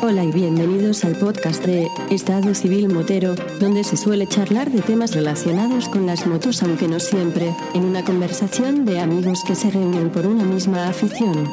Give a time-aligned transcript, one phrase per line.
[0.00, 5.14] Hola y bienvenidos al podcast de Estado Civil Motero, donde se suele charlar de temas
[5.14, 10.10] relacionados con las motos, aunque no siempre, en una conversación de amigos que se reúnen
[10.10, 11.48] por una misma afición.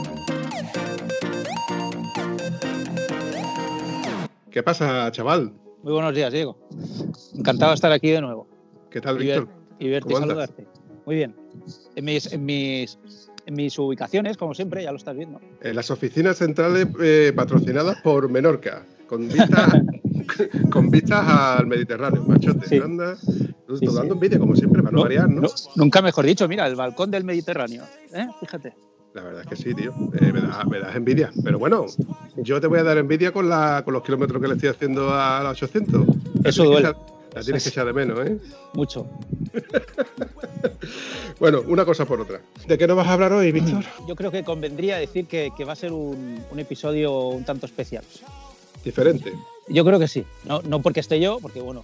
[4.52, 5.52] ¿Qué pasa, chaval?
[5.82, 6.58] Muy buenos días, Diego.
[7.34, 8.48] Encantado de estar aquí de nuevo.
[8.92, 9.50] ¿Qué tal, Víctor?
[9.80, 10.68] y verte y saludarte.
[11.06, 11.36] Muy bien.
[11.96, 12.98] En mis, en, mis,
[13.48, 15.40] mis ubicaciones, como siempre, ya lo estás viendo.
[15.62, 19.82] En las oficinas centrales eh, patrocinadas por Menorca, con vistas
[20.72, 22.68] con vistas al Mediterráneo, machote.
[22.68, 22.78] Sí.
[22.78, 23.16] Anda,
[23.68, 24.10] tú Sí, dando sí.
[24.12, 25.42] envidia, como siempre, para no, variar, ¿no?
[25.42, 27.84] no- nunca mejor dicho, mira, el balcón del Mediterráneo.
[28.14, 28.28] ¿eh?
[28.40, 28.74] Fíjate.
[29.14, 29.94] La verdad es que sí, tío.
[30.20, 31.32] Eh, me, da, me das envidia.
[31.42, 31.86] Pero bueno,
[32.36, 35.10] yo te voy a dar envidia con, la, con los kilómetros que le estoy haciendo
[35.14, 36.06] a la 800.
[36.44, 36.94] La Eso duele.
[37.36, 38.38] La tienes que echar de menos, ¿eh?
[38.74, 39.08] Mucho.
[41.40, 42.40] Bueno, una cosa por otra.
[42.66, 43.84] ¿De qué nos vas a hablar hoy, Víctor?
[44.08, 47.66] Yo creo que convendría decir que, que va a ser un, un episodio un tanto
[47.66, 48.06] especial.
[48.86, 49.34] Diferente.
[49.68, 50.26] Yo creo que sí.
[50.46, 51.84] No, no porque esté yo, porque bueno,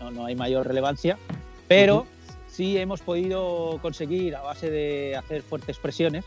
[0.00, 1.18] no, no hay mayor relevancia,
[1.66, 2.06] pero
[2.46, 6.24] sí hemos podido conseguir, a base de hacer fuertes presiones,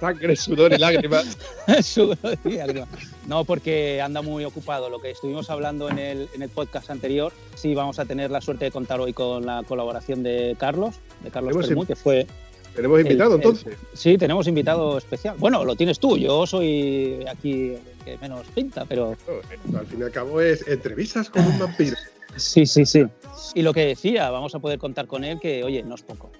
[0.00, 1.38] Sangre, sudor y lágrimas.
[1.82, 2.88] Sudor y lágrimas.
[3.26, 4.90] No, porque anda muy ocupado.
[4.90, 8.40] Lo que estuvimos hablando en el, en el podcast anterior, sí vamos a tener la
[8.40, 12.26] suerte de contar hoy con la colaboración de Carlos, de Carlos in- que fue...
[12.74, 13.74] Tenemos invitado, el- entonces.
[13.94, 15.36] Sí, tenemos invitado especial.
[15.38, 19.16] Bueno, lo tienes tú, yo soy aquí el que menos pinta, pero...
[19.74, 21.96] Al fin y al cabo es entrevistas con un vampiro.
[22.36, 23.02] Sí, sí, sí.
[23.54, 26.30] Y lo que decía, vamos a poder contar con él, que oye, no es poco.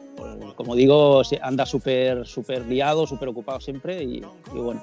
[0.56, 4.17] Como digo, anda súper súper liado, súper ocupado siempre y,
[4.55, 4.83] y bueno.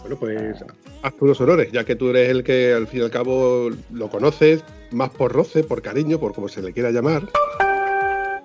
[0.00, 0.64] Bueno, pues
[1.02, 3.70] haz tú los honores, ya que tú eres el que al fin y al cabo
[3.92, 7.28] lo conoces, más por roce, por cariño, por como se le quiera llamar.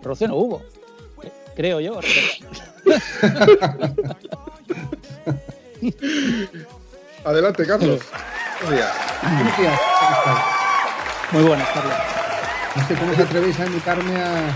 [0.01, 0.61] Roce no hubo,
[1.55, 1.99] creo yo.
[7.23, 7.99] Adelante, Carlos.
[11.31, 12.20] Muy buenas, Carlos.
[12.75, 14.49] No sé cómo os atrevéis a invitarme a,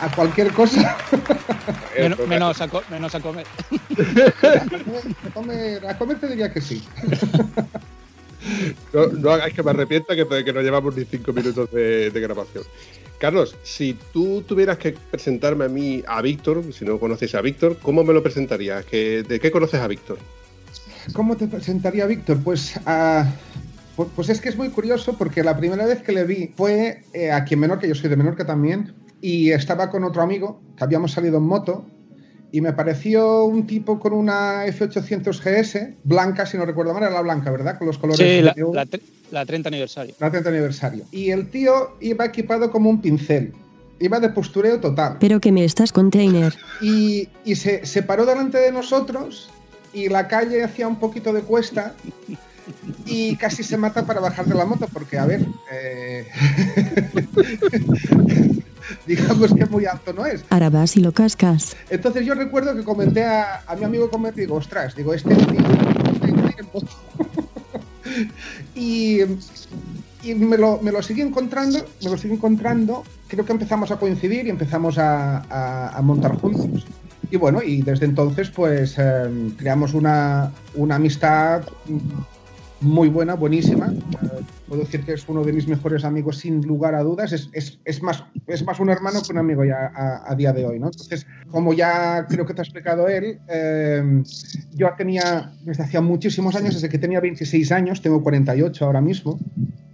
[0.04, 0.96] a cualquier cosa.
[1.98, 3.46] Men- menos, a menos a comer.
[5.26, 6.82] A comer, a comer te diría que sí.
[8.92, 12.20] No, no hagáis que me arrepienta que, que no llevamos ni cinco minutos de, de
[12.20, 12.62] grabación.
[13.18, 17.78] Carlos, si tú tuvieras que presentarme a mí, a Víctor, si no conoces a Víctor,
[17.82, 18.84] ¿cómo me lo presentarías?
[18.84, 20.18] ¿Qué- ¿De qué conoces a Víctor?
[21.12, 22.38] ¿Cómo te presentaría Víctor?
[22.44, 23.55] Pues, ah, pu-
[23.96, 27.30] pues es que es muy curioso porque la primera vez que le vi fue eh,
[27.32, 31.12] aquí en Menorca, yo soy de Menorca también, y estaba con otro amigo que habíamos
[31.12, 31.86] salido en moto
[32.52, 37.12] y me pareció un tipo con una F800 GS, blanca, si no recuerdo mal, era
[37.12, 37.78] la blanca, ¿verdad?
[37.78, 38.86] Con los colores Sí, la, la,
[39.30, 40.14] la 30 aniversario.
[40.20, 41.04] la 30 aniversario.
[41.10, 43.52] Y el tío iba equipado como un pincel.
[43.98, 45.16] Iba de postureo total.
[45.18, 46.54] Pero que me estás container.
[46.80, 49.50] Y, y se, se paró delante de nosotros
[49.92, 51.94] y la calle hacía un poquito de cuesta
[53.06, 56.26] y casi se mata para bajar de la moto porque, a ver, eh,
[59.06, 60.44] digamos que muy alto no es.
[60.50, 61.76] Ahora vas y lo cascas.
[61.90, 65.46] Entonces yo recuerdo que comenté a, a mi amigo comenté, digo, ostras, digo, este tío
[65.46, 65.62] tiene
[66.20, 66.88] que ir en moto".
[68.74, 69.20] y,
[70.22, 73.96] y me lo, me lo seguí encontrando, me lo seguí encontrando, creo que empezamos a
[73.96, 76.86] coincidir y empezamos a, a- a montar juntos.
[77.28, 81.62] Y bueno, y desde entonces pues eh, creamos una, una amistad
[82.80, 83.92] muy buena, buenísima.
[83.92, 87.32] Eh, puedo decir que es uno de mis mejores amigos sin lugar a dudas.
[87.32, 89.90] Es, es- es más, es más un hermano que un amigo ya
[90.26, 90.86] a, día de hoy, ¿no?
[90.86, 94.22] Entonces, como ya creo que te ha explicado él, eh,
[94.74, 99.38] yo tenía, desde hacía muchísimos años, desde que tenía 26 años, tengo 48 ahora mismo,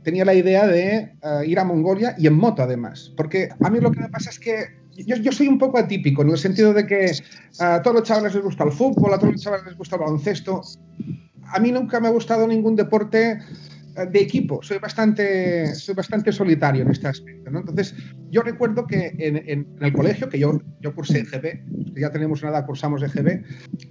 [0.03, 3.12] tenía la idea de eh, ir a Mongolia y en moto además.
[3.16, 4.64] Porque a mí lo que me pasa es que
[5.06, 7.12] yo, yo soy un poco atípico, en el sentido de que
[7.60, 10.03] a todos los chavales les gusta el fútbol, a todos los chavales les gusta el
[10.03, 10.62] baloncesto.
[11.53, 13.39] A mí nunca me ha gustado ningún deporte
[13.95, 14.63] de equipo.
[14.63, 17.51] Soy bastante, soy bastante solitario en este aspecto.
[17.51, 17.61] ¿no?
[17.61, 17.95] Entonces,
[18.31, 22.11] yo recuerdo que en, en- en el colegio, que yo, yo cursé EGB, que ya
[22.11, 23.43] tenemos una edad, cursamos EGB,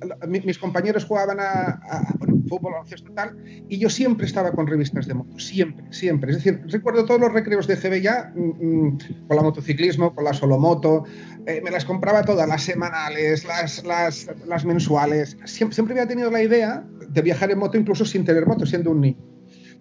[0.08, 3.38] la- mi- mis compañeros jugaban a, a- bueno, fútbol, baloncesto tal,
[3.70, 6.32] y yo siempre estaba con revistas de moto, siempre, siempre.
[6.32, 8.42] Es decir, recuerdo todos los recreos de EGB ya mm,
[8.86, 8.98] mm,
[9.28, 11.04] con la motociclismo, con la solomoto,
[11.46, 15.38] eh, me las compraba todas, las semanales, las, las, las mensuales.
[15.46, 18.92] Siempre, siempre había tenido la idea de viajar en moto incluso sin tener moto, siendo
[18.92, 19.31] un niño.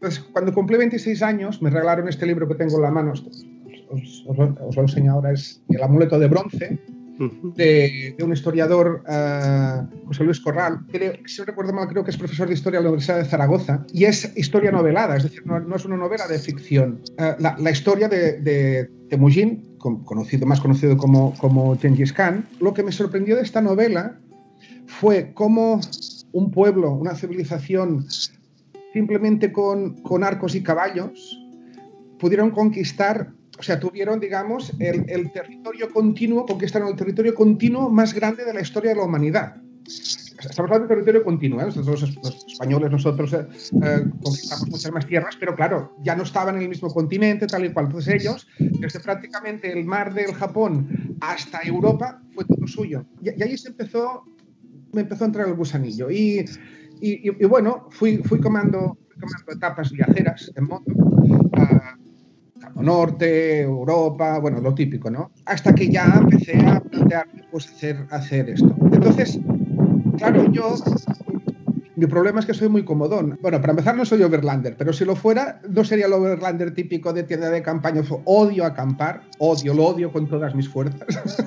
[0.00, 3.12] Entonces, cuando cumplí 26 años, me regalaron este libro que tengo en la mano.
[3.12, 3.20] Os,
[3.91, 6.79] os- os lo- os lo enseño ahora, es El amuleto de bronce,
[7.55, 10.79] de, de un historiador, eh, José Luis Corral.
[10.91, 13.26] Creo, si no recuerdo mal, creo que es profesor de historia de la Universidad de
[13.26, 13.85] Zaragoza.
[13.93, 17.02] Y es historia novelada, es decir, no, no es una novela de ficción.
[17.19, 22.47] Eh, la, la historia de, de Temujin, con- conocido, más conocido como, como Gengis Khan,
[22.58, 24.19] lo que me sorprendió de esta novela
[24.87, 25.79] fue cómo
[26.32, 28.06] un pueblo, una civilización
[28.92, 31.38] simplemente con, con arcos y caballos,
[32.19, 38.14] pudieron conquistar, o sea, tuvieron, digamos, el, el, territorio continuo, conquistaron el territorio continuo más
[38.14, 39.56] grande de la historia de la humanidad.
[39.87, 41.66] Estamos hablando de territorio continuo, ¿eh?
[41.66, 43.46] nosotros los españoles, nosotros eh,
[43.82, 47.66] eh, conquistamos muchas más tierras, pero claro, ya no estaban en el mismo continente, tal
[47.66, 47.87] y cual.
[47.87, 53.04] Entonces ellos, desde prácticamente el mar del Japón hasta Europa, fue todo suyo.
[53.22, 54.25] Y, y ahí se empezó,
[54.92, 56.10] me empezó a entrar el gusanillo.
[56.10, 56.46] Y,
[57.00, 60.93] y, y bueno, fui, fui, comando, fui comando etapas viajeras en moto.
[60.93, 62.00] Uh,
[62.82, 65.32] Norte, Europa, bueno, lo típico, ¿no?
[65.47, 68.75] Hasta que ya empecé a plantearme pues, hacer, hacer esto.
[68.93, 69.38] Entonces,
[70.17, 70.76] claro, yo
[72.00, 73.38] mi problema es que soy muy comodón.
[73.43, 77.12] Bueno, para empezar no soy overlander, pero si lo fuera, no sería el overlander típico
[77.12, 78.02] de tienda de campaña.
[78.25, 81.44] Odio acampar, odio, lo odio con todas mis fuerzas.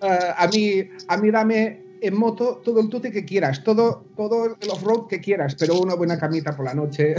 [0.00, 0.04] uh,
[0.36, 4.70] a, mí, a mí dame en moto todo el tute que quieras, todo, todo el
[4.70, 7.14] off-road que quieras, pero una buena camita por la noche.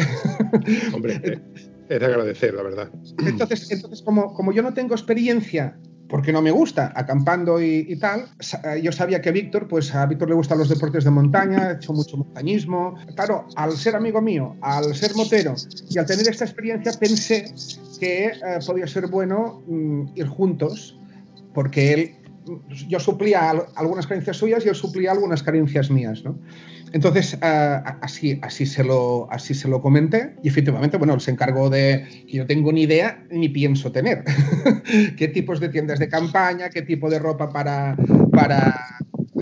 [0.93, 1.41] Hombre,
[1.89, 2.89] es de agradecer, la verdad.
[3.25, 5.77] Entonces, entonces como, como yo no tengo experiencia
[6.13, 8.27] porque no me gusta, acampando y, y, tal.
[8.83, 11.91] Yo sabía que Víctor, pues a Víctor le gustan los deportes de montaña, ha hecho
[11.91, 12.95] mucho montañismo.
[13.15, 15.55] Claro, al ser amigo mío, al ser motero
[15.89, 17.51] y al tener esta experiencia, pensé
[17.99, 18.31] que eh,
[18.63, 20.99] podía ser bueno mm, ir juntos,
[21.53, 22.11] porque él,
[22.87, 26.37] yo suplía algunas carencias suyas y él suplía algunas carencias mías, ¿no?
[26.93, 31.31] Entonces, uh, así, así, se lo, así se lo comenté y efectivamente, bueno, él se
[31.31, 34.23] encargó de que yo tengo ni idea ni pienso tener.
[35.17, 36.69] ¿Qué tipos de tiendas de campaña?
[36.69, 37.97] ¿Qué tipo de ropa para,
[38.31, 38.99] para,
[39.33, 39.41] uh,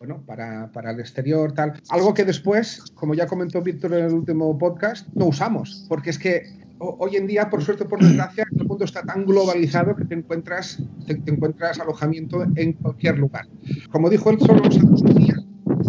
[0.00, 1.52] bueno, para, para, el exterior?
[1.52, 1.80] Tal.
[1.88, 6.18] Algo que después, como ya comentó Víctor en el último podcast, no usamos, porque es
[6.18, 6.42] que
[6.80, 10.14] hoy en día, por suerte o por desgracia, el mundo está tan globalizado que te
[10.14, 13.46] encuentras, te, te encuentras alojamiento en cualquier lugar.
[13.90, 14.78] Como dijo él, solo los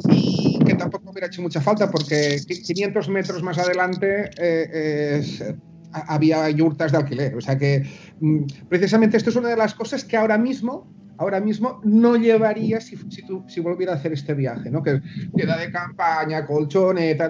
[0.09, 5.21] y que tampoco hubiera hecho mucha falta porque 500 metros más adelante eh,
[5.91, 7.35] había yurtas de alquiler.
[7.35, 7.85] O sea que
[8.19, 10.87] mm, precisamente esto es una de las cosas que ahora mismo
[11.21, 14.81] ahora mismo no llevaría si, si, si volviera a hacer este viaje, ¿no?
[14.81, 15.01] Que
[15.35, 17.29] tienda de campaña, colchoneta,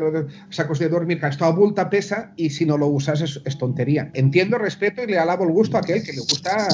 [0.49, 4.09] sacos de dormir, que esto abulta, pesa y si no lo usas es, es, tontería.
[4.13, 6.69] Entiendo, respeto y le alabo el gusto a aquel que le gusta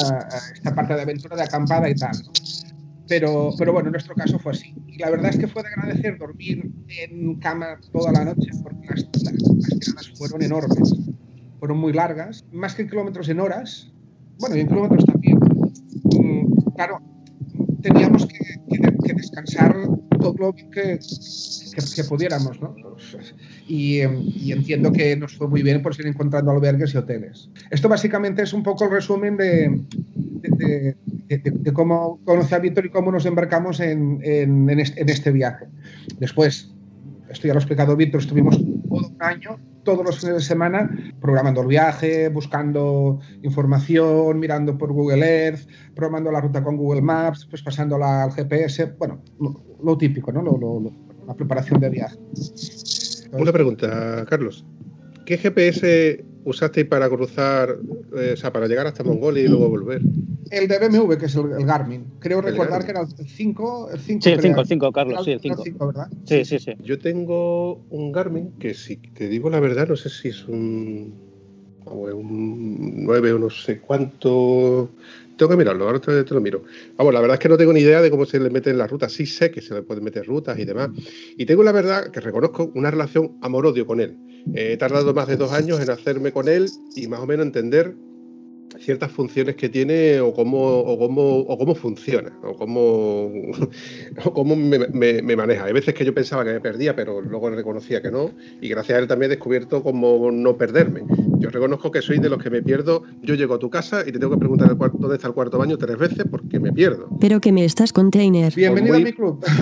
[0.53, 2.11] esta parte de aventura de acampada y tal.
[2.23, 2.31] ¿no?
[3.07, 4.75] Pero, pero bueno, en nuestro caso fue así.
[4.85, 8.85] Y la verdad es que fue de agradecer dormir en cama toda la noche porque
[8.89, 10.93] las, las, las tiradas fueron enormes,
[11.57, 13.91] fueron muy largas, más que en kilómetros en horas,
[14.39, 15.39] bueno, y en kilómetros también.
[16.03, 17.01] Mm, claro,
[17.81, 18.37] teníamos que,
[18.69, 19.75] que, que, descansar
[20.19, 20.99] todo lo que,
[21.95, 22.75] que pudiéramos, ¿no?
[23.67, 27.49] Y, y, entiendo que nos fue muy bien por ir encontrando albergues y hoteles.
[27.71, 29.81] Esto básicamente es un poco el resumen de,
[30.15, 30.95] de,
[31.27, 35.09] de, de, cómo conocí a Víctor y cómo nos embarcamos en, en, en, este, en,
[35.09, 35.65] este, viaje.
[36.19, 36.71] Después,
[37.29, 39.57] esto ya lo ha explicado Víctor, estuvimos todo un año,
[39.87, 40.91] todos los fines de semana,
[41.21, 45.61] programando el viaje, buscando información, mirando por Google Earth,
[45.95, 49.23] programando la ruta con Google Maps, pues pasándola al GPS, bueno,
[49.81, 50.43] lo, típico, ¿no?
[51.25, 52.17] La preparación de viaje.
[53.31, 54.65] Una pregunta, Carlos.
[55.25, 57.77] ¿Qué GPS usasteis para cruzar,
[58.17, 60.01] eh, o sea, para llegar hasta Mongolia y luego volver?
[60.51, 62.05] El de BMW, que es el, el Garmin.
[62.19, 62.85] Creo el recordar Garmin.
[62.85, 63.89] que era el 5.
[63.93, 65.87] El 5 sí, el 5, el 5, Carlos, sí, el 5.
[65.87, 66.07] ¿verdad?
[66.25, 66.71] Sí, sí, sí.
[66.83, 71.13] Yo tengo un Garmin que, si te digo la verdad, no sé si es un,
[71.85, 74.89] un 9 o no sé cuánto.
[75.37, 76.63] Tengo que mirarlo, ahora te, te, lo miro.
[76.95, 78.89] Vamos, la verdad es que no tengo ni idea de cómo se le meten las
[78.89, 79.13] rutas.
[79.13, 80.89] Sí sé que se le pueden meter rutas y demás.
[81.37, 84.17] Y tengo la verdad que reconozco una relación amor-odio con él.
[84.55, 87.45] Eh, he tardado más de dos años en hacerme con él y más o menos
[87.45, 87.95] entender
[88.79, 93.31] ciertas funciones que tiene o cómo, o cómo, o cómo funciona o cómo,
[94.25, 95.65] o cómo me, me, me, maneja.
[95.65, 98.31] Hay veces que yo pensaba que me perdía, pero luego reconocía que no
[98.61, 101.03] y gracias a él también he descubierto cómo no perderme.
[101.39, 103.03] Yo reconozco que soy de los que me pierdo.
[103.21, 105.33] Yo llego a tu casa y te tengo que preguntar el cuarto, dónde está el
[105.33, 107.09] cuarto baño tres veces porque me pierdo.
[107.19, 108.53] Pero que me estás container.
[108.55, 109.03] Bienvenido muy...
[109.03, 109.43] a mi club.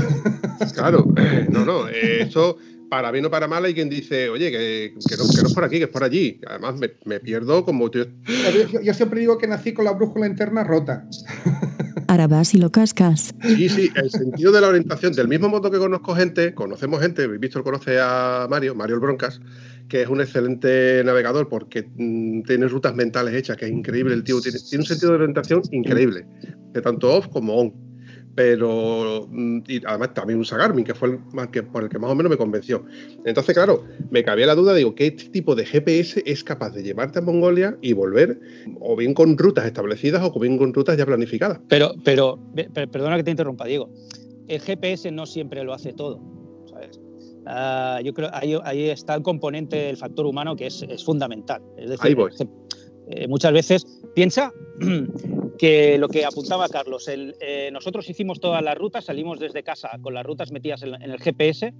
[0.73, 1.05] Claro,
[1.49, 2.57] no, no, eh, eso
[2.95, 5.53] para bien o para mal hay quien dice, oye, que, que, no, que no, es
[5.53, 6.39] por aquí, que es por allí.
[6.47, 7.91] Además, me, me pierdo como...
[7.91, 8.05] Yo...
[8.81, 11.05] Yo, siempre digo que nací con la brújula interna rota.
[12.07, 13.35] Ahora vas y lo cascas.
[13.41, 15.11] Sí, sí, el sentido de la orientación.
[15.11, 19.41] Del mismo modo que conozco gente, conocemos gente, Víctor conoce a Mario, Mario el Broncas,
[19.89, 24.13] que es un excelente navegador porque mmm, tiene rutas mentales hechas, que es increíble.
[24.13, 26.25] El tío tiene, tiene un sentido de orientación increíble,
[26.71, 27.84] de tanto off como on
[28.35, 31.97] pero mm, y además también usa Garmin, que fue el más que, por el que
[31.97, 32.85] más o menos me convenció.
[33.23, 37.19] Entonces, claro, me cabía la duda, digo, ¿qué tipo de GPS es capaz de llevarte
[37.19, 38.39] a Mongolia y volver,
[38.79, 41.59] o bien con rutas establecidas o bien con rutas ya planificadas?
[41.69, 42.37] Pero, pero,
[42.73, 43.89] perdona que te interrumpa, Diego,
[44.47, 46.19] el GPS no siempre lo hace todo,
[46.69, 46.99] ¿sabes?
[47.45, 51.61] ah, yo creo ahí, ahí está el componente del factor humano que es, es fundamental.
[51.77, 52.31] Es decir, Ahí voy.
[53.07, 54.51] eh, muchas veces piensa
[55.57, 59.89] que lo que apuntaba Carlos, el, eh, nosotros hicimos todas las rutas, salimos desde casa
[60.01, 61.73] con las rutas metidas en, en el GPS,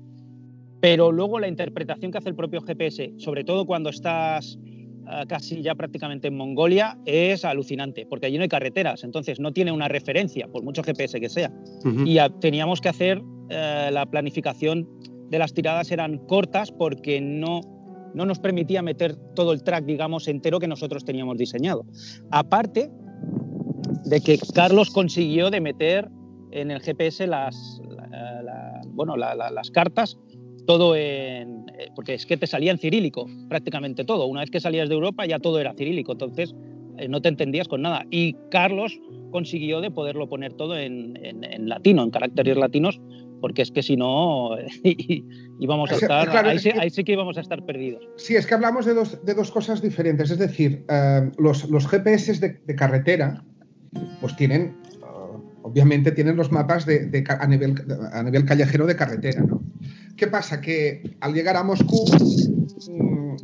[0.81, 4.59] pero luego la interpretación que hace el propio GPS, sobre todo cuando estás
[5.07, 9.51] ah, casi ya prácticamente en Mongolia, es alucinante, porque allí no hay carreteras, entonces no
[9.51, 11.51] tiene una referencia, por mucho GPS que sea.
[11.83, 12.05] Ujú.
[12.05, 14.87] Y ah, teníamos que hacer eh, la planificación
[15.29, 17.61] de las tiradas eran cortas porque no,
[18.13, 21.85] no nos permitía meter todo el track, digamos, entero que nosotros teníamos diseñado.
[22.29, 22.91] Aparte
[24.05, 26.09] de que Carlos consiguió de meter
[26.51, 30.17] en el GPS las, la- la- bueno, la- la- las cartas
[30.67, 31.65] todo en...
[31.77, 34.25] eh, porque es que te salía en cirílico prácticamente todo.
[34.25, 36.55] Una vez que salías de Europa ya todo era cirílico, entonces
[36.97, 38.05] eh, no te entendías con nada.
[38.09, 38.99] Y Carlos
[39.31, 42.99] consiguió de poderlo poner todo en, en- en latino, en caracteres latinos,
[43.41, 44.51] porque es que si no
[45.59, 46.29] íbamos a estar...
[46.29, 48.03] claro, ahí, sí, que- ahí sí que íbamos a estar perdidos.
[48.17, 50.31] Sí, es que hablamos de dos, de dos cosas diferentes.
[50.31, 53.43] Es decir, eh, los, los GPS de, de carretera,
[54.21, 57.75] pues tienen, eh, obviamente tienen los mapas de, a, nivel,
[58.11, 59.61] a nivel callejero de carretera, ¿no?
[60.15, 60.61] ¿Qué pasa?
[60.61, 62.05] Que al llegar a Moscú
[62.89, 63.35] mm,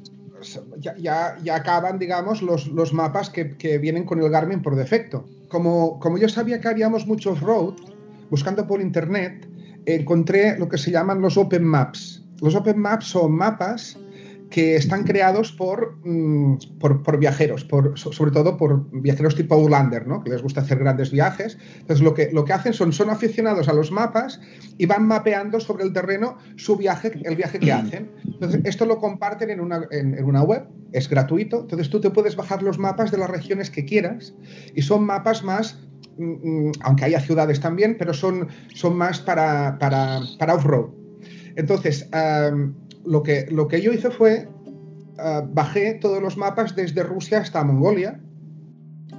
[0.80, 4.76] ya, ya- ya acaban, digamos, los, los mapas que, que vienen con el Garmin por
[4.76, 5.26] defecto.
[5.50, 7.74] Como, como yo sabía que haríamos muchos road,
[8.30, 9.48] buscando por internet,
[9.86, 12.24] encontré lo que se llaman los Open Maps.
[12.42, 13.98] Los Open Maps son mapas
[14.52, 19.56] que están creados por, mm, por, por viajeros, por, so- sobre todo por viajeros tipo
[19.56, 20.22] Outlander, ¿no?
[20.24, 21.58] que les gusta hacer grandes viajes.
[21.80, 24.40] Entonces, lo que, lo que hacen son, son aficionados a los mapas
[24.78, 28.12] y van mapeando sobre el terreno su viaje, el viaje que hacen.
[28.26, 31.62] Entonces, esto lo comparten en una, en, en una web, es gratuito.
[31.62, 34.34] Entonces, tú te puedes bajar los mapas de las regiones que quieras
[34.76, 35.80] y son mapas más
[36.18, 40.90] mm, mm, aunque haya ciudades también, pero son, son más para, para, para off-road.
[41.56, 44.48] Entonces, am, lo, que, lo que yo hice fue,
[45.18, 48.20] ah, bajé todos los mapas desde Rusia hasta Mongolia,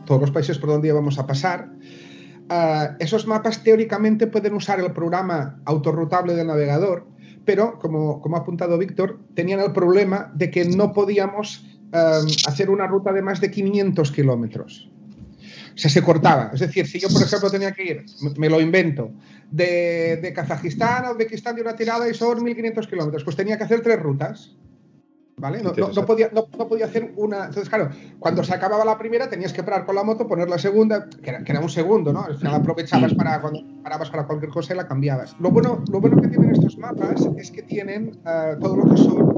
[0.07, 1.71] todos los países por donde íbamos a pasar.
[2.49, 7.07] Ah, esos mapas teóricamente pueden usar el programa autorrutable del navegador,
[7.45, 12.71] pero como, como ha apuntado Víctor, tenían el problema de que no podíamos am, hacer
[12.71, 14.92] una ruta de más de 500 kilómetros.
[15.75, 16.51] O sea, se cortaba.
[16.53, 18.05] Es decir, si yo, por ejemplo, tenía que ir,
[18.37, 19.11] me- lo invento,
[19.51, 23.65] de, de Kazajistán a Uzbekistán de una tirada y son 1.500 kilómetros, pues tenía que
[23.65, 24.57] hacer tres rutas.
[25.39, 25.59] ¿Vale?
[25.59, 26.07] No, no- no Interesante.
[26.07, 27.47] podía, no, podía hacer una.
[27.47, 27.89] Entonces, claro,
[28.19, 31.31] cuando se acababa la primera tenías que parar con la moto, poner la segunda, que
[31.31, 32.23] era, que era un segundo, ¿no?
[32.23, 35.35] Al final aprovechabas para cuando parabas para cualquier cosa y la cambiabas.
[35.41, 38.97] Lo bueno, lo bueno que tienen estos mapas es que tienen ah, todo lo que
[38.99, 39.33] son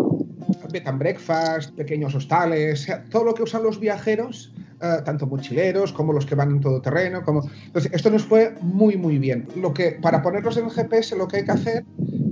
[0.72, 4.52] bed and breakfast, pequeños hostales, o sea, todo lo que usan los viajeros,
[4.84, 7.22] eh, tanto mochileros como los que van en todo terreno.
[7.22, 7.42] Como...
[7.66, 9.48] Entonces, esto nos fue muy, muy bien.
[9.56, 11.84] Lo que, para ponerlos en el GPS, lo que hay que hacer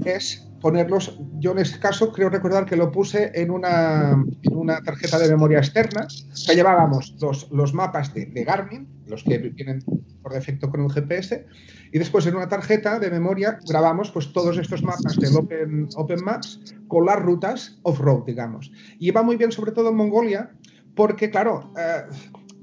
[0.04, 4.80] es ponerlos, yo en este caso creo recordar que lo puse en una, en una
[4.82, 9.82] tarjeta de memoria externa, sea, llevábamos los, los mapas de, de Garmin, los que vienen
[10.22, 11.46] por defecto con el GPS,
[11.92, 16.24] y después en una tarjeta de memoria grabamos pues todos estos mapas del Open, Open
[16.24, 18.70] Maps con las rutas off-road, digamos.
[18.98, 20.52] Y va muy bien sobre todo en Mongolia,
[20.94, 22.04] porque claro, eh,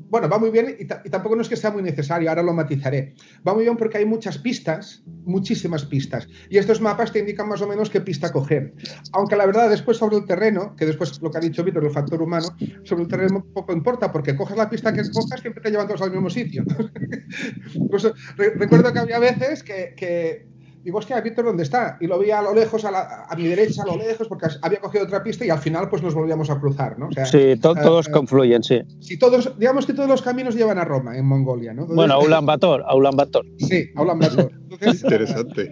[0.09, 2.43] bueno, va muy bien y, ta- y tampoco no es que sea muy necesario, ahora
[2.43, 3.13] lo matizaré.
[3.47, 7.61] Va muy bien porque hay muchas pistas, muchísimas pistas, y estos mapas te indican más
[7.61, 8.73] o menos qué pista coger.
[9.13, 11.91] Aunque la verdad, después sobre el terreno, que después lo que ha dicho Víctor, el
[11.91, 12.47] factor humano,
[12.83, 16.01] sobre el terreno poco importa, porque cojas la pista que cojas, siempre te llevan todos
[16.01, 16.63] al mismo sitio.
[18.55, 20.48] Recuerdo que había veces que
[20.83, 21.97] digo, hostia, Víctor, ¿dónde está?
[21.99, 24.47] Y lo veía a lo lejos, a, la- a mi derecha, a lo lejos, porque
[24.61, 27.07] había cogido otra pista y al final pues nos volvíamos a cruzar, ¿no?
[27.07, 28.81] O sea, Sí, to- eh, todos eh, confluyen, sí.
[28.99, 31.81] si todos, digamos que todos los caminos llevan a Roma, en Mongolia, ¿no?
[31.81, 33.45] Entonces, Bueno, a Ulan Bator, a Ulan Bator.
[33.57, 34.51] Sí, a Ulan Bator.
[34.69, 35.69] Entonces, Interesante.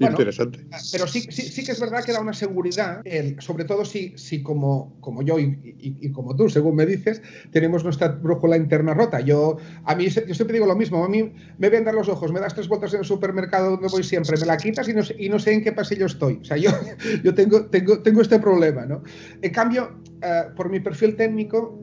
[0.00, 0.66] Bueno, Interesante.
[0.92, 4.12] pero sí, sí, sí que es verdad que da una seguridad, el- sobre todo si,
[4.16, 5.44] si como, como yo y,
[5.78, 7.22] y- y como tú, según me dices,
[7.52, 9.20] tenemos nuestra brújula interna rota.
[9.20, 12.40] Yo, a mí, yo siempre digo lo mismo, a mí me vendan los ojos, me
[12.40, 15.28] das tres vueltas en el supermercado donde voy siempre, me la quitas y no, y
[15.28, 16.38] no sé en qué pasillo estoy.
[16.42, 16.70] O sea, yo,
[17.24, 19.02] yo tengo, tengo, tengo este problema, ¿no?
[19.42, 21.78] En cambio, eh, por mi perfil técnico,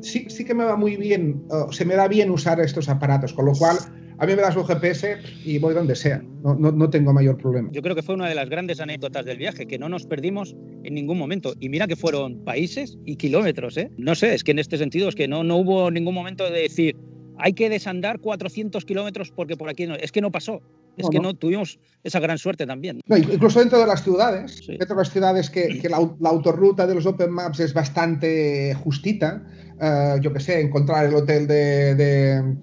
[0.00, 3.32] sí, sí que me va muy bien, o se me da bien usar estos aparatos,
[3.32, 3.76] con lo cual
[4.18, 7.36] a mí me das un GPS y voy donde sea, no, no, no tengo mayor
[7.36, 7.68] problema.
[7.72, 10.54] Yo creo que fue una de las grandes anécdotas del viaje, que no nos perdimos
[10.84, 11.54] en ningún momento.
[11.60, 13.90] Y mira que fueron países y kilómetros, ¿eh?
[13.96, 16.60] No sé, es que en este sentido es que no, no hubo ningún momento de
[16.62, 16.96] decir,
[17.38, 19.94] hay que desandar 400 kilómetros porque por aquí no.
[19.96, 20.60] Es que no pasó.
[20.96, 21.22] Es No, que no.
[21.24, 23.00] no tuvimos esa gran suerte también.
[23.08, 24.76] No, incluso dentro de las ciudades, Sí.
[24.76, 28.74] dentro de las ciudades que, que la, la autorruta de los Open Maps es bastante
[28.74, 29.42] justita,
[29.80, 32.54] eh, yo que sé, encontrar el hotel de, de,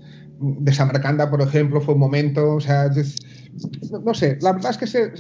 [0.42, 3.16] de Samarcanda, por ejemplo, fue un momento, o sea, es-
[3.92, 5.12] no, no sé, la verdad es que se-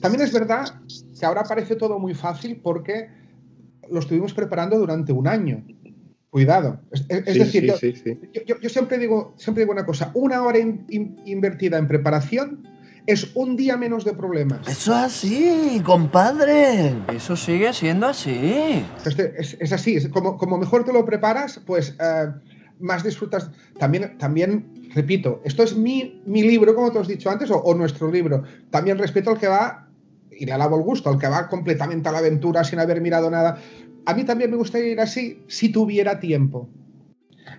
[0.00, 0.80] también es verdad
[1.18, 3.08] que ahora parece todo muy fácil porque
[3.90, 5.64] lo estuvimos preparando durante un año.
[6.28, 6.80] Cuidado.
[6.90, 7.72] Es, decir,
[8.60, 12.68] yo, siempre, digo, siempre digo una cosa, una hora invertida en preparación
[13.06, 14.66] es un día menos de problemas.
[14.68, 16.92] Eso es así, compadre.
[17.14, 18.84] Eso sigue siendo así.
[19.60, 22.26] Es, así, como, como, mejor te lo preparas, pues eh,
[22.78, 23.50] más disfrutas.
[23.78, 27.74] También, también, repito, esto es mi, mi libro, como te has dicho antes, o, o
[27.74, 28.42] nuestro libro.
[28.70, 29.88] También respeto al que va
[30.30, 33.30] y le alabo el gusto, al que va completamente a la aventura sin haber mirado
[33.30, 33.58] nada
[34.06, 36.68] a mí también me gustaría ir así si tuviera tiempo.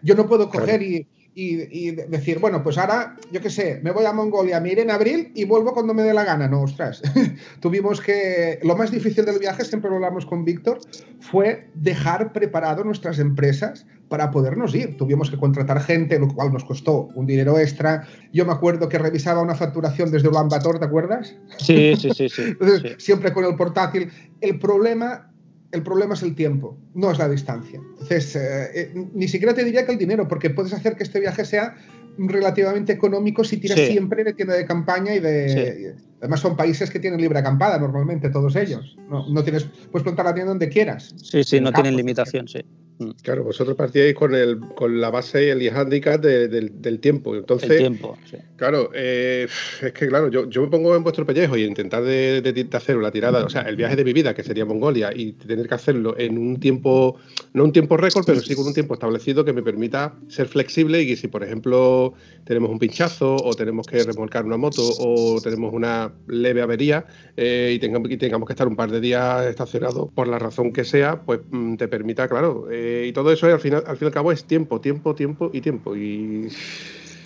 [0.01, 4.13] Yo no puedo coger y, decir, bueno, pues ahora, yo qué sé, me voy a
[4.13, 6.47] Mongolia, me iré en abril y vuelvo cuando me dé la gana.
[6.47, 7.01] No, ostras.
[7.59, 8.59] Tuvimos que.
[8.63, 10.79] Lo más difícil del viaje, siempre lo hablamos con Víctor,
[11.19, 14.97] fue dejar preparado nuestras empresas para podernos ir.
[14.97, 18.07] Tuvimos que contratar gente, lo cual nos costó un dinero extra.
[18.33, 21.35] Yo me acuerdo que revisaba una facturación desde Ulan Bator, ¿te acuerdas?
[21.57, 22.29] Sí, sí, sí.
[22.29, 22.55] sí.
[22.97, 24.09] Siempre con el portátil.
[24.41, 25.31] El problema
[25.71, 27.79] el problema es el tiempo, no es la distancia.
[27.91, 31.19] Entonces, eh, eh, ni siquiera te diría que el dinero, porque puedes hacer que este
[31.19, 31.75] viaje sea
[32.17, 35.95] relativamente económico si tiras siempre de tienda de campaña y de...
[36.19, 38.97] Además son países que tienen libre acampada normalmente, todos ellos.
[39.09, 41.13] No, no tienes, puedes plantar la tienda donde quieras.
[41.21, 42.59] Sí, sí, no tienen limitación, sí.
[42.99, 43.11] Mm.
[43.21, 47.35] Claro, vosotros partíais con, el, con la base y el handicap del tiempo.
[47.35, 48.17] Entonces, el tiempo,
[48.55, 49.47] Claro, eh,
[49.83, 52.97] es que claro, yo, yo, me pongo en vuestro pellejo y intentar de, de, hacer
[52.97, 55.75] una tirada, o sea, el viaje de mi vida, que sería Mongolia, y tener que
[55.75, 57.17] hacerlo en un tiempo,
[57.53, 61.01] no un tiempo récord, pero sí con un tiempo establecido que me permita ser flexible
[61.01, 65.39] y que si, por ejemplo, tenemos un pinchazo o tenemos que remolcar una moto o
[65.41, 69.45] tenemos una leve avería eh, y, tengamos, y tengamos que estar un par de días
[69.45, 73.31] estacionados por la razón que sea, pues mm, te permita, claro, eh, eh, y todo
[73.31, 75.95] eso al final, al fin y al cabo es tiempo, tiempo, tiempo y tiempo.
[75.95, 76.47] Y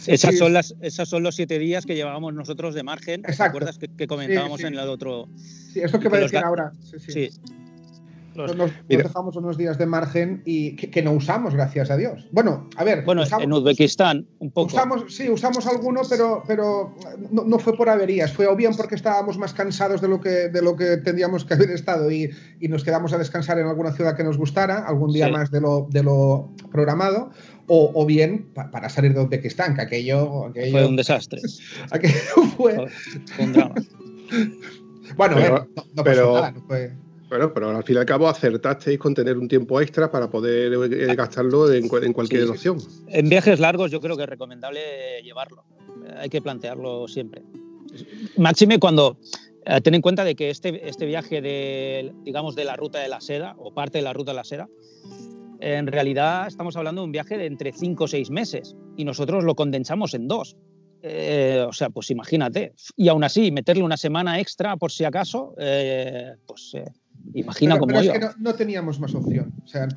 [0.07, 3.21] esas son las, esas son los siete días que llevábamos nosotros de margen.
[3.21, 5.27] ¿Te acuerdas que, comentábamos en el otro?
[5.35, 6.71] Sí, esto que voy a decir ahora.
[7.07, 7.29] sí.
[8.35, 12.27] Nos, dejamos unos días de margen y que, no usamos, gracias a Dios.
[12.31, 13.03] Bueno, a ver.
[13.03, 14.67] Bueno, en Uzbekistán, un poco.
[14.67, 16.95] Usamos, sí, usamos alguno, pero, pero
[17.31, 20.61] no, fue por averías, fue o bien porque estábamos más cansados de lo que, de
[20.61, 22.29] lo que tendríamos que haber estado y,
[22.61, 25.87] nos quedamos a descansar en alguna ciudad que nos gustara, algún día más de lo,
[25.89, 27.31] de lo programado,
[27.67, 31.41] o, bien para salir de Uzbekistán, que aquello, Fue un desastre.
[31.91, 32.13] aquello
[32.57, 32.77] fue.
[33.39, 33.75] un drama.
[35.15, 36.93] bueno, pero, no, pasó nada, no fue.
[37.31, 40.73] Bueno, pero al fin y al cabo acertasteis con tener un tiempo extra para poder
[40.73, 42.77] eh, gastarlo en, cualquier opción.
[43.07, 44.81] En viajes largos yo creo que es recomendable
[45.23, 45.63] llevarlo.
[46.17, 47.41] Hay que plantearlo siempre.
[48.35, 49.17] Máxime cuando
[49.65, 53.07] eh, ten en cuenta de que este, este viaje de, digamos, de la ruta de
[53.07, 54.67] la seda o parte de la ruta de la seda,
[55.61, 59.45] en realidad estamos hablando de un viaje de entre 5 o 6 meses y nosotros
[59.45, 60.57] lo condensamos en dos.
[61.01, 62.73] Eh, o sea, pues imagínate.
[62.97, 65.55] Y aún así, meterle una semana extra por si acaso,
[66.45, 66.75] pues
[67.33, 69.53] Imagina pero, pero es que no, teníamos más opción.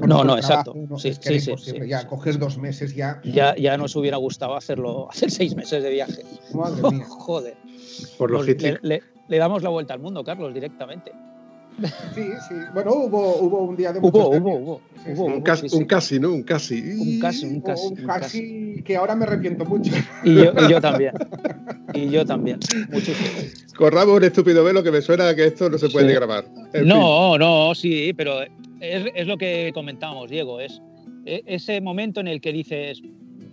[0.06, 0.74] no, no, exacto.
[0.98, 1.56] sí, sí, sí,
[1.86, 3.20] ya coger dos meses ya.
[3.24, 6.22] Ya, ya nos hubiera gustado hacerlo, hacer seis meses de viaje.
[6.52, 7.04] Madre mía.
[7.08, 7.56] Joder.
[8.18, 8.78] Por logística.
[8.82, 11.12] Le, le, damos la vuelta al mundo, Carlos, directamente.
[12.14, 12.54] Sí, sí.
[12.72, 16.32] Bueno, hubo, hubo un día de Hubo, hubo, hubo, hubo, un, casi, un casi, ¿no?
[16.32, 16.80] Un casi.
[16.80, 17.86] Un casi, un casi.
[17.86, 19.92] Un casi que ahora me arrepiento mucho.
[20.22, 21.12] Y yo, y yo también.
[21.92, 22.60] Y yo también.
[22.90, 23.28] Muchísimo.
[23.76, 26.44] Corramos un estúpido velo que me suena que esto no se puede grabar.
[26.84, 30.60] no, no, sí, pero es, es, lo que comentábamos, Diego.
[30.60, 30.80] Es
[31.26, 33.02] e, ese momento en el que dices,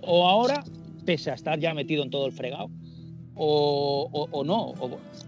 [0.01, 0.63] o ahora,
[1.05, 2.69] pese a estar ya metido en todo el fregado,
[3.35, 4.73] o, no.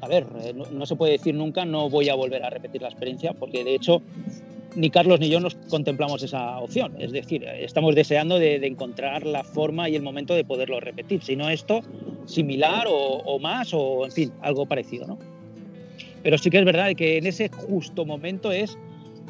[0.01, 2.89] a ver, eh, no, se puede decir nunca no voy a volver a repetir la
[2.89, 4.01] experiencia, porque de hecho
[4.75, 6.95] ni Carlos ni yo nos contemplamos esa opción.
[6.99, 11.21] Es decir, estamos deseando de, encontrar la forma y el momento de poderlo repetir.
[11.23, 11.81] Si no esto,
[12.25, 15.19] similar o, más, o en fin, algo parecido, ¿no?
[16.23, 18.77] Pero sí que es verdad que en ese justo momento es,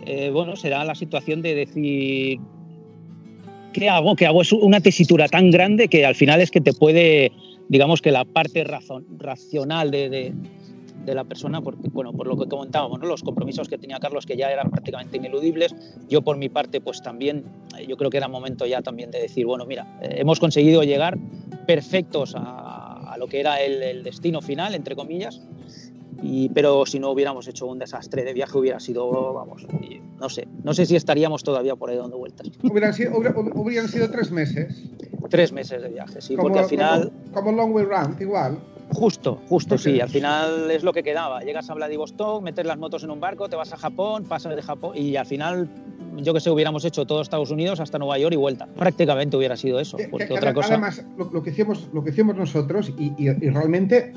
[0.06, 2.40] eh, bueno, será la situación de decir,
[3.74, 4.16] ¿qué hago?
[4.16, 4.44] ¿Qué hago?
[4.44, 7.32] Es una tesitura tan grande que al final es que te puede
[7.70, 10.34] digamos que la parte razón, racional de,
[11.06, 14.50] la persona, porque, bueno, por lo que comentábamos, los compromisos que tenía Carlos que ya
[14.50, 15.76] eran prácticamente ineludibles,
[16.08, 17.44] yo por mi parte pues también,
[17.78, 20.84] eh, yo creo que era momento ya también de decir, bueno, mira, eh, hemos conseguido
[20.84, 21.18] llegar
[21.68, 25.42] perfectos a, lo que era el, destino final, entre comillas,
[26.24, 29.68] y, pero si no hubiéramos hecho un desastre de viaje hubiera sido, vamos,
[30.20, 32.48] no sé, no sé si estaríamos todavía por ahí dando vueltas.
[32.64, 34.84] Hubieran sido, hubieran sido tres meses.
[35.30, 37.12] Tres meses de viaje, sí, porque al final...
[37.34, 38.58] Como, Long Way Round, igual.
[38.94, 40.00] Justo, justo, sí.
[40.00, 41.42] Al final es lo que quedaba.
[41.42, 44.62] Llegas a Vladivostok, metes las motos en un barco, te vas a Japón, pasas de
[44.62, 45.68] Japón y al final,
[46.18, 48.68] yo que sé, hubiéramos hecho todo Estados Unidos hasta Nueva York y vuelta.
[48.68, 49.98] Prácticamente hubiera sido eso.
[50.10, 50.70] Porque otra cosa...
[50.70, 54.14] Además, lo, que hicimos, lo que hicimos nosotros, y, realmente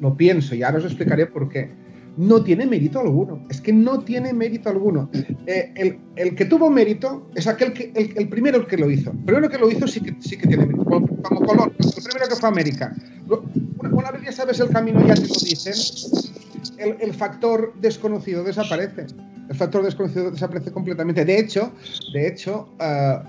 [0.00, 1.70] lo pienso, y ahora os explicaré por qué.
[2.16, 3.42] no tiene mérito alguno.
[3.50, 5.10] Es que no tiene mérito alguno.
[5.46, 9.10] Eh, el, el, que tuvo mérito es aquel que, el, el, primero que lo hizo.
[9.10, 10.84] El primero que lo hizo sí que, sí que tiene mérito.
[10.84, 12.94] Como, como Colón, el primero que fue a América.
[13.28, 15.74] Una, una, vez ya sabes el camino, ya te lo dicen,
[16.78, 19.06] el, el factor desconocido desaparece.
[19.54, 21.24] El factor desconocido desaparece completamente.
[21.24, 21.70] De hecho,
[22.12, 23.22] de hecho uh,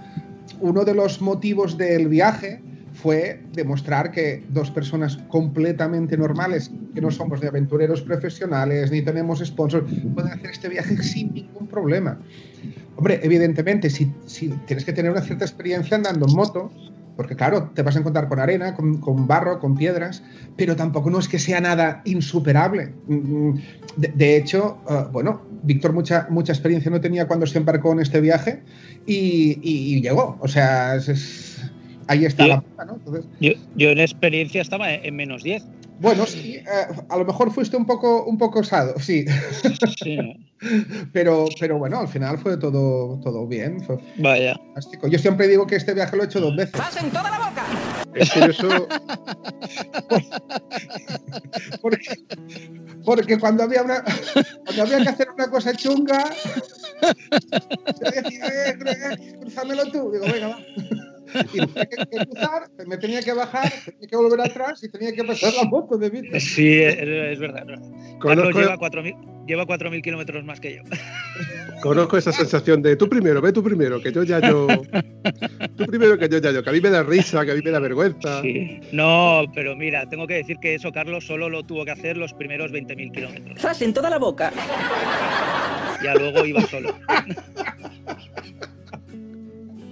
[0.59, 2.59] uno de los motivos del viaje
[2.93, 9.37] fue demostrar que dos personas completamente normales, que no somos ni aventureros profesionales, ni tenemos
[9.45, 9.85] sponsors,
[10.15, 12.17] pueden hacer este viaje sin ningún problema.
[12.95, 14.11] Hombre, evidentemente, si
[14.65, 16.71] tienes que tener una cierta experiencia andando en moto,
[17.15, 20.23] porque claro, te vas a encontrar con arena, con, con, barro, con piedras,
[20.55, 22.93] pero tampoco no es que sea nada insuperable.
[23.07, 27.99] De, de hecho, uh, bueno, Víctor mucha, mucha experiencia no tenía cuando se embarcó en
[27.99, 28.61] este viaje
[29.05, 30.37] y, y, y llegó.
[30.39, 31.71] O sea, es, es,
[32.07, 32.93] ahí está yo, la puta, ¿no?
[32.95, 35.63] Entonces, yo, yo, en experiencia estaba en menos 10.
[35.99, 39.25] Bueno, sí, uh, a lo mejor fuiste un poco, un poco osado, sí.
[39.97, 40.17] sí.
[41.13, 43.81] pero, pero bueno, al final fue todo, todo bien.
[43.81, 44.55] Fue Vaya.
[44.55, 45.07] Fantástico.
[45.07, 46.79] Yo siempre digo que este viaje lo he hecho dos veces.
[46.79, 47.65] ¡Pasen toda la boca!
[48.13, 48.69] Es curioso.
[51.81, 52.23] porque,
[53.05, 54.03] porque cuando había una,
[54.65, 56.23] cuando había que hacer una cosa chunga,
[57.01, 60.11] yo decía, eh, eh, cruzámelo tú.
[60.11, 60.59] Digo, venga, va.
[61.53, 65.23] Y tenía que, cruzar, me tenía que bajar, tenía que volver atrás y tenía que
[65.23, 66.39] pasar la moto de Víctor.
[66.39, 67.65] Sí, es, es verdad.
[68.19, 70.81] Carlos lleva 4.000 lleva 4.000 kilómetros más que yo.
[71.81, 74.67] Conozco esa sensación de tú primero, ve tú primero, que yo ya yo.
[75.75, 77.61] Tú primero que yo ya yo, que a mí me da risa, que a mí
[77.63, 78.41] me da vergüenza.
[78.41, 78.79] Sí.
[78.91, 82.33] No, pero mira, tengo que decir que eso Carlos solo lo tuvo que hacer los
[82.33, 83.59] primeros 20.000 kilómetros.
[83.59, 84.51] ¡Zas en toda la boca!
[86.03, 86.95] Ya luego iba solo.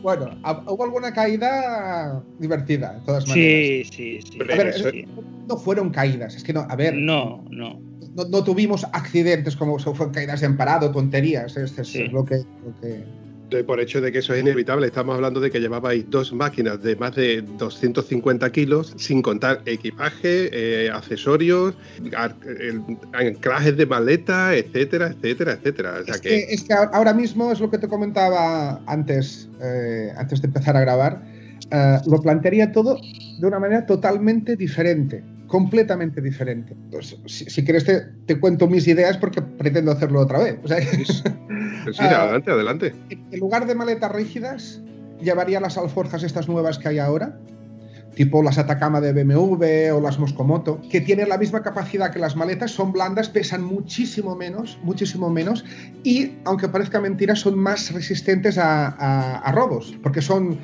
[0.04, 0.38] Bueno,
[0.68, 3.88] hubo alguna caída divertida, de todas maneras.
[3.88, 4.38] Sí, sí, sí.
[4.42, 5.06] A ver, sí.
[5.48, 6.94] no fueron caídas, es que no, a ver.
[6.94, 7.82] No, no.
[8.14, 11.58] No, no tuvimos accidentes como fueron caídas en parado, tonterías.
[11.58, 12.02] Este sí.
[12.04, 13.04] es lo que, lo que,
[13.64, 14.88] por hecho de que eso es inevitable.
[14.88, 20.50] Estamos hablando de que llevabais dos máquinas de más de 250 kilos, sin contar equipaje,
[20.52, 21.76] eh, accesorios,
[23.14, 25.98] anclajes de maleta, etcétera, etcétera, etcétera.
[26.02, 26.30] O sea es, que...
[26.30, 30.76] que, es, que, ahora mismo es lo que te comentaba antes, eh, antes de empezar
[30.76, 31.22] a grabar.
[31.72, 33.00] Uh, lo plantearía todo
[33.40, 36.76] de una manera totalmente diferente completamente diferente.
[36.90, 40.58] Pues, si, si, quieres te, te, cuento mis ideas porque pretendo hacerlo otra vez.
[40.64, 40.78] O sea,
[41.84, 42.96] pues sí, adelante, adelante.
[43.12, 44.82] En lugar de maletas rígidas,
[45.22, 47.38] llevaría las alforjas estas nuevas que hay ahora,
[48.16, 52.36] tipo las Atacama de BMW o las Moscomoto, que tienen la misma capacidad que las
[52.36, 55.64] maletas, son blandas, pesan muchísimo menos, muchísimo menos,
[56.04, 60.58] y aunque parezca mentira, son más resistentes a, a, a robos, porque son...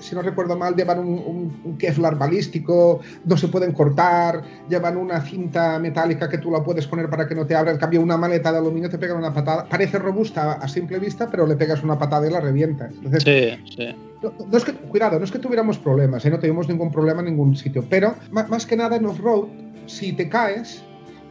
[0.00, 4.96] Si no recuerdo mal, llevan un, un, un, Kevlar balístico, no se pueden cortar, llevan
[4.96, 7.70] una cinta metálica que tú la puedes poner para que no te abra.
[7.70, 9.66] En cambio, una maleta de aluminio te pega una patada.
[9.68, 12.86] Parece robusta a simple vista, pero le pegas una patada y la revienta.
[12.86, 13.96] Entonces, sí, sí.
[14.22, 16.30] No, no, es que, cuidado, no es que tuviéramos problemas, ¿eh?
[16.30, 19.48] no tuvimos ningún problema en ningún sitio, pero más, más que nada en off-road,
[19.86, 20.82] si te caes,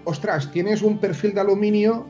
[0.05, 2.07] ostras, tienes un perfil de aluminio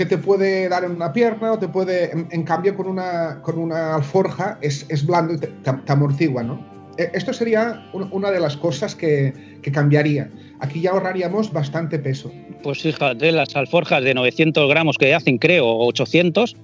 [0.00, 3.42] que te puede dar en una pierna o te puede, en, en cambio con una,
[3.42, 6.58] con una alforja es, es blando y te, te, amortigua, ¿no?
[6.96, 10.30] Esto sería una de las cosas que, que, cambiaría.
[10.60, 12.32] Aquí ya ahorraríamos bastante peso.
[12.62, 16.56] Pues fíjate, las alforjas de 900 gramos que hacen, creo, 800,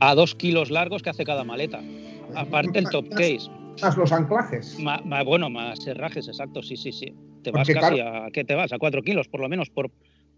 [0.00, 1.80] a 2 kilos largos que hace cada maleta.
[2.34, 3.48] Aparte el top case.
[3.80, 4.80] Más los anclajes.
[4.80, 7.14] Ma, ma, bueno, más herrajes, exacto, sí, sí, sí.
[7.44, 8.72] Te vas Porque, casi claro, a, ¿qué te vas?
[8.72, 9.92] A 4 kilos, por lo menos, por,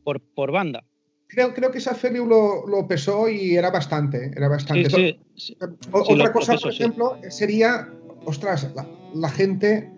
[0.04, 0.84] por, por banda
[1.32, 4.90] creo, creo que esa Feliu lo, lo, pesó y era bastante, era bastante.
[4.90, 5.56] Sí, sí, sí.
[5.90, 7.88] Otra cosa, por ejemplo, sería,
[8.26, 9.90] ostras, la, la, gente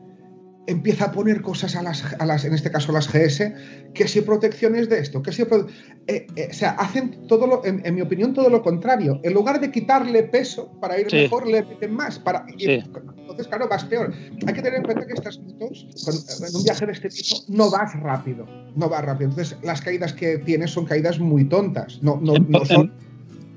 [0.66, 3.52] empieza a poner cosas a las, a las, en este caso las GS,
[3.92, 5.42] que si protecciones de esto, que si...
[5.42, 9.20] Eh, eh, o sea, hacen todo lo, en, en, mi opinión, todo lo contrario.
[9.24, 12.18] En lugar de quitarle peso para ir mejor, le meten más.
[12.20, 12.82] Para, y,
[13.24, 14.12] entonces, claro, vas peor.
[14.46, 17.36] Hay que tener en cuenta que estas motos, con, en un viaje de este tipo,
[17.48, 18.46] no vas rápido.
[18.76, 19.30] No vas rápido.
[19.30, 22.02] Entonces, las caídas que tienes son caídas muy tontas.
[22.02, 22.92] No, no, no son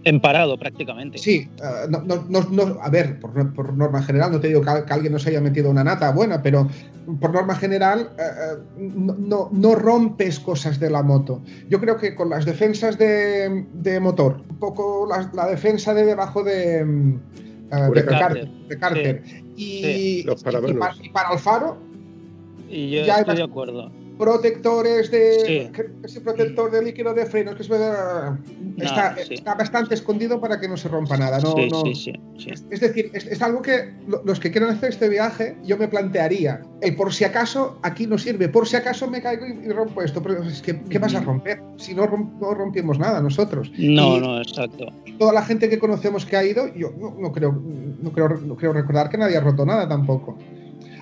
[0.07, 1.17] en parado prácticamente.
[1.17, 4.85] Sí, uh, no, no, no, a ver, por, por, norma general, no te digo que,
[4.85, 6.67] que, alguien no se haya metido una nata buena, pero
[7.19, 11.41] por norma general uh, no, no, rompes cosas de la moto.
[11.67, 16.05] Yo creo que con las defensas de, de motor, un poco la, la, defensa de
[16.05, 17.17] debajo de,
[17.71, 19.43] uh, de, Carter, de Carter sí.
[19.55, 20.25] y, sí.
[20.25, 21.77] y, para, y, para, el faro.
[22.69, 23.91] Y yo ya estoy de acuerdo.
[24.17, 25.71] Protectores de.
[26.05, 26.19] Sí.
[26.19, 27.69] protector de líquido de frenos que es,
[28.77, 29.33] está, sí.
[29.35, 31.39] está bastante escondido para que no se rompa nada.
[31.39, 31.83] No, sí, no-.
[32.53, 35.77] Es, es decir, es, es algo que lo- los que quieran hacer este viaje, yo
[35.77, 36.61] me plantearía.
[36.81, 40.01] El por si acaso aquí no sirve, por si acaso me caigo y, y rompo
[40.01, 40.21] esto.
[40.21, 41.61] Pero es que, ¿qué vas a romper?
[41.77, 43.71] Si no, rom- no rompimos nada nosotros.
[43.77, 44.87] No, Y no, exacto.
[45.17, 47.51] Toda la gente que conocemos que ha ido, yo no, no creo,
[48.01, 50.37] no, creo, no creo recordar que nadie ha roto nada tampoco.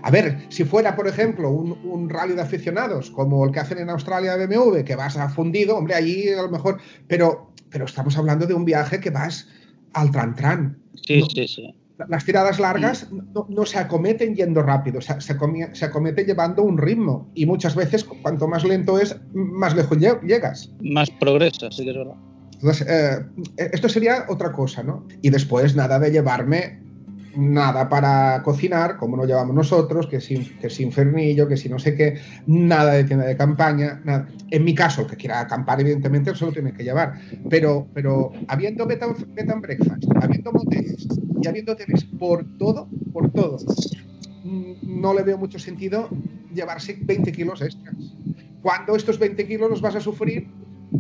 [0.06, 3.80] A ver, si fuera, por ejemplo, un, un rally de aficionados, como el que hacen
[3.80, 6.78] en Australia de BMW, que vas a fundido, hombre, allí a lo mejor.
[7.08, 9.48] Pero, pero estamos hablando de un viaje que vas
[9.94, 10.78] al tran-tran.
[11.08, 11.26] Sí, No.
[11.26, 11.76] sí, sí.
[12.08, 15.34] Las tiradas largas no, no se acometen yendo rápido, se, se,
[15.86, 17.32] acometen llevando un ritmo.
[17.34, 20.70] Y muchas veces, cuanto más lento es, más lejos lle- llegas.
[20.84, 22.16] Más progreso, sí que es verdad.
[22.54, 23.26] Entonces, eh,
[23.72, 25.08] esto sería otra cosa, ¿no?
[25.24, 26.80] Y después, nada de llevarme
[27.38, 31.80] nada para cocinar, como no llevamos nosotros, que sin, que sin fernillo, que si no
[31.80, 34.28] sé qué, nada de tienda de campaña, nada.
[34.52, 37.14] En mi caso, el que quiera acampar, evidentemente, eso lo tiene que llevar.
[37.50, 41.08] Pero, pero habiendo bed and breakfast, habiendo moteles
[41.42, 43.58] y habiendo hoteles por todo, por todo,
[44.44, 46.10] mm, no le veo mucho sentido
[46.54, 47.96] llevarse 20 kilos extras.
[48.62, 50.48] Cuando estos 20 kilos los vas a sufrir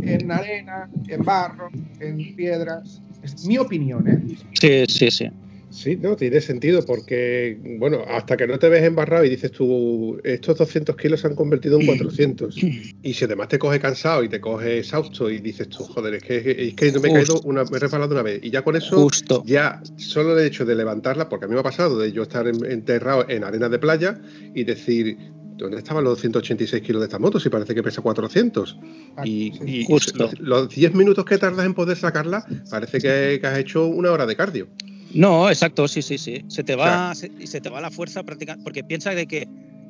[0.01, 1.69] en arena, en barro,
[1.99, 3.01] en piedras.
[3.23, 4.37] Es mi opinión, ¿eh?
[4.53, 5.29] Sí, sí, sí.
[5.69, 10.19] Sí, no, tiene sentido porque, bueno, hasta que no te ves embarrado y dices tú,
[10.23, 12.55] estos 200 kilos se han convertido en 400.
[13.03, 16.23] Y si además te coge cansado y te coge exhausto y dices tú, joder, es
[16.23, 16.37] que,
[16.69, 18.39] es que no me he caído, una, me he resbalado una vez.
[18.43, 19.43] Y ya con eso, Justo.
[19.45, 22.47] ya solo el hecho de levantarla, porque a mí me ha pasado de yo estar
[22.47, 24.21] en- enterrado en arena de playa
[24.53, 25.17] y decir,
[25.57, 27.39] ¿dónde estaban los 186 kilos de esta moto?
[27.39, 28.77] Si parece que pesa 400.
[29.25, 29.59] Y, Sí.
[29.65, 30.23] y Justo.
[30.25, 34.11] los, los 10 minutos que tardas en poder sacarla, parece que, que has hecho una
[34.11, 34.67] hora de cardio.
[35.15, 36.43] No, exacto, sí, sí, sí.
[36.49, 38.63] Se te va, se, y se te va la fuerza prácticamente.
[38.63, 39.47] Porque piensa de que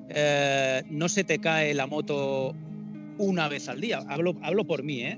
[0.10, 2.56] eh, no se te cae la moto
[3.18, 4.04] una vez al día.
[4.08, 5.18] Hablo, hablo por mí, ¿eh?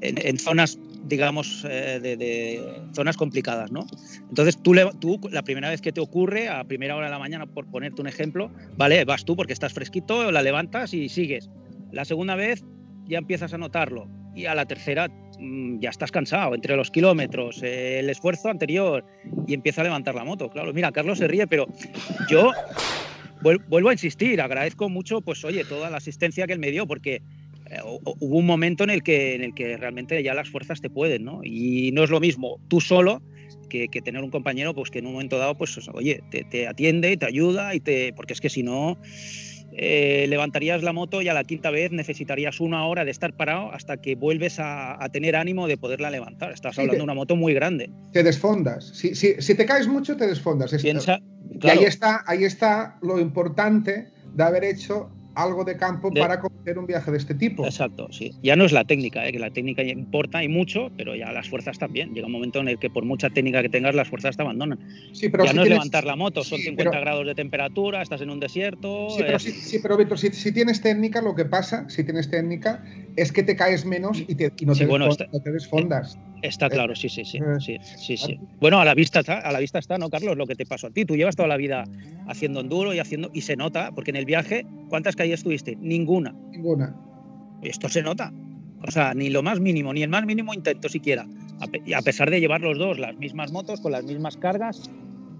[0.00, 2.62] En, en zonas, digamos, eh, de, de
[2.94, 3.86] zonas complicadas, ¿no?
[4.28, 7.18] Entonces tú, le- tú, la primera vez que te ocurre, a primera hora de la
[7.18, 11.50] mañana, por ponerte un ejemplo, vale, vas tú porque estás fresquito, la levantas y sigues.
[11.90, 12.64] La segunda vez
[13.06, 14.06] ya empiezas a notarlo.
[14.36, 19.04] Y a la tercera ya estás cansado, entre los kilómetros, el esfuerzo anterior,
[19.46, 20.48] y empieza a levantar la moto.
[20.50, 21.66] Claro, mira, Carlos se ríe, pero
[22.28, 22.52] yo
[23.42, 26.86] vuel- vuelvo a insistir, agradezco mucho, pues oye, toda la asistencia que él me dio,
[26.86, 27.16] porque
[27.70, 30.80] eh, hu- hubo un momento en el, que, en el que realmente ya las fuerzas
[30.80, 31.40] te pueden, ¿no?
[31.42, 33.22] Y no es lo mismo tú solo
[33.68, 37.16] que, tener un compañero, pues que en un momento dado, pues oye, te, te atiende
[37.16, 38.96] te ayuda, y te, porque es que si no...
[39.76, 43.72] eh, levantarías la moto y a la quinta vez necesitarías una hora de estar parado
[43.72, 46.52] hasta que vuelves a, a tener ánimo de poderla levantar.
[46.52, 47.90] Estás Sí, hablando te- de una moto muy grande.
[48.12, 48.86] Te desfondas.
[48.86, 50.72] Si, si, si te caes mucho, te desfondas.
[50.72, 51.18] Es- Piensa,
[51.50, 56.20] Y claro, ahí está, ahí está lo importante de haber hecho algo de campo De-
[56.20, 57.64] para cometer un viaje de este tipo.
[57.64, 58.32] Exacto, sí.
[58.42, 59.32] Ya no es la técnica, ¿eh?
[59.32, 62.14] que la técnica importa y mucho, pero ya las fuerzas también.
[62.14, 64.78] Llega un momento en el que por mucha técnica que tengas, las fuerzas te abandonan.
[65.12, 67.26] Sí, pero ya si no es tienes- levantar la moto, son Sí, 50 pero- grados
[67.26, 69.08] de temperatura, estás en un desierto.
[69.10, 72.04] Sí, pero, eh, sí, sí, pero Víctor, si, si tienes técnica, lo que pasa, si
[72.04, 72.84] tienes técnica,
[73.16, 76.18] es que te caes menos y, te, y no, te bueno, está- no te desfondas.
[76.44, 78.38] Está claro, sí, sí, sí, Eh, sí, sí, sí.
[78.60, 80.36] Bueno, a la vista está, a la vista está, ¿no, Carlos?
[80.36, 81.04] Lo que te pasó a ti.
[81.04, 81.84] Tú llevas toda la vida
[82.26, 85.76] haciendo enduro y haciendo y se nota, porque en el viaje, ¿cuántas caídas tuviste?
[85.76, 86.34] Ninguna.
[86.50, 86.94] Ninguna.
[87.62, 88.32] Esto se nota.
[88.86, 91.26] O sea, ni lo más mínimo, ni el más mínimo intento siquiera.
[91.60, 94.90] A, pe- a pesar de llevar los dos las mismas motos, con las mismas cargas,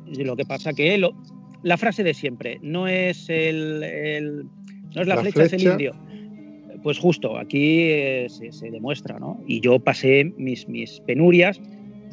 [0.07, 1.15] y lo que pasa que lo-
[1.63, 4.45] la frase de siempre, no es el, el-
[4.95, 5.73] no es la, La flecha, es el flecha.
[5.73, 5.95] indio.
[6.85, 9.41] Pues justo, aquí eh, se, se demuestra, ¿no?
[9.49, 11.59] Y yo pasé mis, mis penurias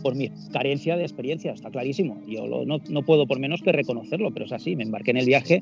[0.01, 2.19] por mi carencia de experiencia, está clarísimo.
[2.25, 5.17] Yo lo- no, no puedo por menos que reconocerlo, pero es así, me embarqué en
[5.17, 5.59] el viaje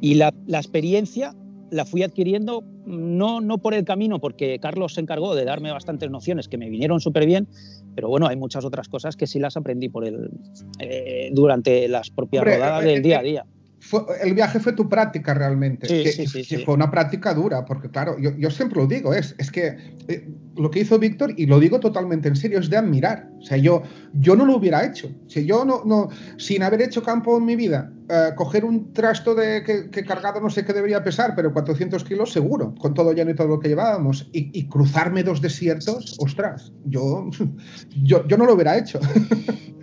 [0.00, 1.34] y la, la experiencia
[1.70, 6.10] la fui adquiriendo no, no por el camino, porque Carlos se encargó de darme bastantes
[6.10, 7.48] nociones que me vinieron súper bien,
[7.94, 10.28] pero bueno, hay muchas otras cosas que sí las aprendí por el,
[10.78, 13.46] eh, durante las propias Hombre, rodadas eh, del día a día.
[13.84, 15.88] Fue- el viaje fue tu práctica realmente.
[15.88, 16.64] Sí, que- sí, sí, que.
[16.64, 20.28] Fue una práctica dura, porque claro, yo, yo siempre lo digo, es, es que eh,
[20.56, 23.28] lo que hizo Víctor, y lo digo totalmente en serio, es de admirar.
[23.40, 23.82] O sea, yo,
[24.14, 25.10] yo no lo hubiera hecho.
[25.26, 29.34] Si yo no, no, sin haber hecho campo en mi vida, eh, coger un trasto
[29.34, 33.12] de que, que cargado no sé qué debería pesar, pero 400 kilos seguro, con todo
[33.12, 37.28] lleno y todo lo que llevábamos, y, y cruzarme dos desiertos, ostras, yo,
[38.02, 38.98] yo, yo no lo hubiera hecho.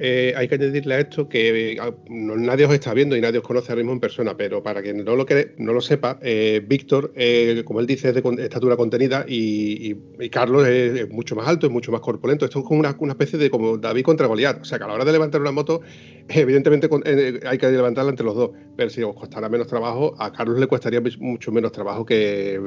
[0.01, 1.77] Eh, hay que añadirle a esto que eh,
[2.10, 4.82] no- nadie os está viendo y nadie os conoce ahora mismo en persona, pero para
[4.82, 8.21] quien no lo, que- no lo sepa, eh, Víctor, eh, como él dice, es de
[8.21, 11.99] con- estatura contenida y, y- y Carlos es, es mucho más alto, es mucho más
[11.99, 12.45] corpulento.
[12.45, 14.62] Esto es como una, una especie de, de como David contra Goliat.
[14.62, 15.82] O sea, que a la hora de levantar una moto,
[16.29, 18.52] evidentemente eh, hay que levantarla entre los dos.
[18.76, 22.60] Pero si os costará menos trabajo, a Carlos le cuestaría mucho menos trabajo que,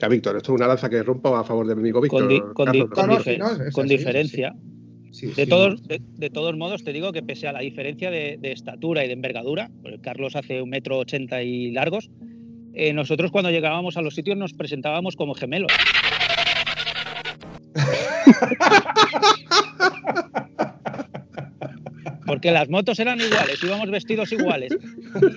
[0.00, 0.36] a Víctor.
[0.36, 2.54] Esto es una lanza que rompa a favor de mi amigo Víctor.
[2.54, 4.54] Con, diferencia.
[5.36, 9.08] de, todos, de, todos modos, te digo que pese a la diferencia de, estatura y
[9.08, 12.10] de envergadura, pues Carlos hace un metro ochenta y largos,
[12.74, 15.72] eh, nosotros cuando llegábamos a los sitios nos presentábamos como gemelos.
[22.28, 24.76] Porque las motos eran iguales, íbamos vestidos iguales.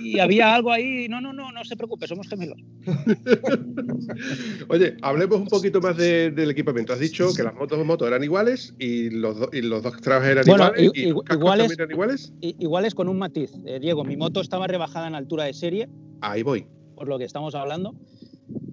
[0.04, 2.58] Y había algo ahí, no, no, no, no se preocupe, somos gemelos.
[4.67, 6.93] Oye, hablemos un poquito más del equipamiento.
[6.93, 10.47] Has dicho que las motos motos eran iguales y los, y los dos trajes eran
[10.47, 10.91] iguales.
[10.93, 12.34] Y, iguales, eran iguales.
[12.41, 13.51] Iguales con un matiz.
[13.65, 15.89] Eh, Diego, mi moto estaba rebajada en altura de serie.
[16.21, 16.67] Ahí voy.
[16.95, 17.95] Por lo que estamos hablando.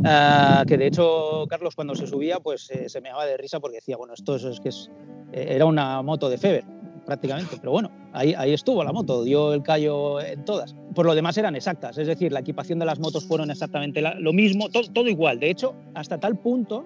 [0.04, 3.60] Ah, que de hecho Carlos cuando se subía pues eh, se me daba de risa
[3.60, 4.90] porque decía, bueno, esto es, que es,
[5.32, 6.64] eh, era una moto de Feber
[7.08, 10.76] prácticamente, pero bueno, ahí, ahí estuvo la moto, dio el callo en todas.
[10.94, 14.32] Por lo demás eran exactas, es decir, la equipación de las motos fueron exactamente lo
[14.34, 16.84] mismo, todo, todo igual, de hecho, hasta tal punto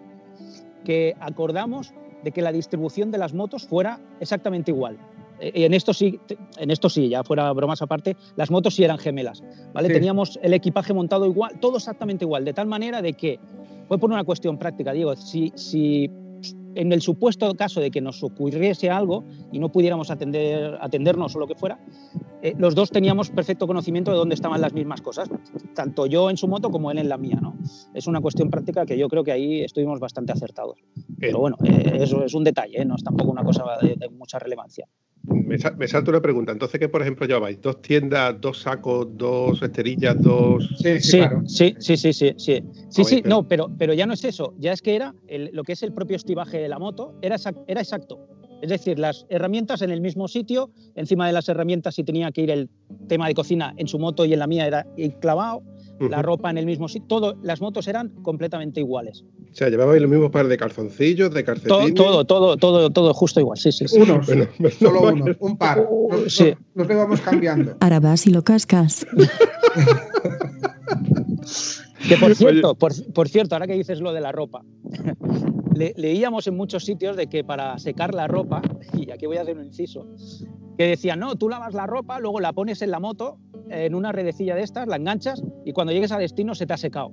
[0.84, 4.96] que acordamos de que la distribución de las motos fuera exactamente igual.
[5.40, 6.20] Eh, en esto sí,
[6.56, 9.88] en esto sí, ya fuera bromas aparte, las motos sí eran gemelas, ¿vale?
[9.88, 13.40] Teníamos el equipaje montado igual, todo exactamente igual, de tal manera de que,
[13.88, 16.08] fue por una cuestión práctica, digo, si, si
[16.74, 21.38] en el supuesto caso de que nos ocurriese algo y no pudiéramos atender, atendernos o
[21.38, 21.78] lo que fuera,
[22.42, 25.30] eh, los dos teníamos perfecto conocimiento de dónde estaban las mismas cosas,
[25.74, 27.38] tanto yo en su moto como él en la mía.
[27.40, 27.56] ¿no?
[27.94, 30.78] Es una cuestión práctica que yo creo que ahí estuvimos bastante acertados.
[31.18, 34.88] Pero bueno, eh, eso es un detalle, no es tampoco una cosa de mucha relevancia.
[35.24, 36.50] Me, me, salto una pregunta.
[36.52, 37.60] Entonces, ¿qué, por ejemplo, llevabais?
[37.60, 40.68] ¿Dos tiendas, dos sacos, dos esterillas, dos...?
[40.78, 42.62] Sí, sí, sí, sí, sí, sí, sí.
[42.88, 44.54] Sí, sí, no, pero, pero ya no es eso.
[44.58, 47.36] Ya es que era lo que es el propio estibaje de la moto, era,
[47.68, 48.18] era exacto.
[48.62, 52.42] Es decir, las herramientas en el mismo sitio, encima de las herramientas si tenía que
[52.42, 52.70] ir el
[53.08, 54.86] tema de cocina en su moto y en la mía era
[55.20, 55.62] clavado,
[56.08, 59.24] la ropa en el mismo sitio, todo, las motos eran completamente iguales.
[59.50, 61.94] O sea, llevabais los mismos par de calzoncillos, de calcetines.
[61.94, 63.84] Todo, todo, todo, todo, justo igual, sí, sí.
[63.96, 65.86] Uno, solo uno, un par.
[66.10, 66.54] Nos, sí.
[66.74, 67.76] nos, vamos cambiando.
[67.80, 69.06] Ahora vas y lo cascas.
[72.08, 74.62] que por cierto, por, cierto, ahora que dices lo de la ropa,
[75.96, 78.62] leíamos en muchos sitios de que para secar la ropa,
[78.94, 80.06] y aquí voy a hacer un inciso,
[80.76, 83.38] que decían, no, tú lavas la ropa, luego la pones en la moto,
[83.70, 86.76] en una redecilla de estas, la enganchas y cuando llegues a destino se te ha
[86.76, 87.10] secado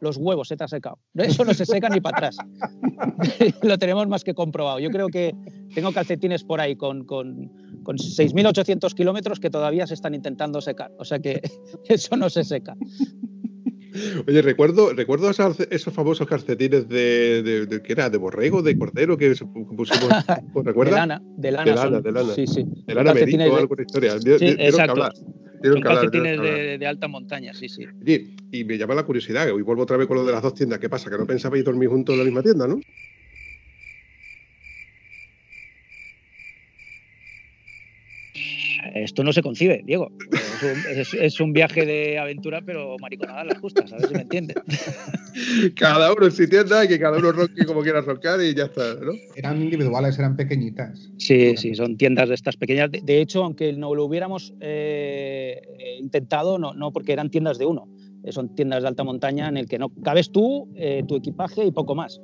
[0.00, 0.98] los huevos se te ha secado.
[1.14, 2.36] Eso no se seca ni para atrás.
[3.62, 4.78] Lo tenemos más que comprobado.
[4.78, 5.34] Yo creo que
[5.74, 7.50] tengo calcetines por ahí con, con,
[7.82, 10.92] con 6.800 kilómetros que todavía se están intentando secar.
[10.98, 11.40] O sea que
[11.88, 12.76] eso no se seca.
[14.26, 18.10] Oye, recuerdo, recuerdo esos, famosos calcetines de, de, ¿qué era?
[18.10, 18.62] ¿De borrego?
[18.62, 19.16] ¿De cordero?
[19.16, 19.34] que
[19.76, 20.08] pusimos?
[20.64, 20.94] ¿Recuerdas?
[21.36, 21.64] De lana.
[21.64, 22.34] De lana, de lana.
[22.34, 22.64] Sí, sí.
[22.86, 24.18] De lana médico o algo de historia.
[24.20, 25.08] Sí, exacto.
[25.62, 27.84] Son calcetines de, de, alta montaña, sí, sí.
[28.52, 30.78] y me llama la curiosidad, hoy vuelvo otra vez con lo de las dos tiendas.
[30.78, 31.10] ¿Qué pasa?
[31.10, 32.78] ¿Que no pensabais dormir juntos en la misma tienda, no?
[39.02, 40.10] Esto no se concibe, Diego.
[41.20, 44.56] Es un, viaje de aventura, pero mariconada a las justas, a ver si me entiendes.
[45.76, 48.94] Cada uno en su tienda, que cada uno ronque como quiera roncar y ya está,
[48.94, 49.12] ¿no?
[49.34, 51.10] Eran individuales, eran pequeñitas.
[51.18, 52.90] Sí, sí, son tiendas de estas pequeñas.
[52.90, 55.60] De, hecho, aunque no lo hubiéramos eh,
[56.00, 57.86] intentado, no, no porque eran tiendas de uno.
[58.26, 61.64] Eh, son tiendas de alta montaña en el que no cabes tú, eh, tu equipaje
[61.64, 62.20] y poco más.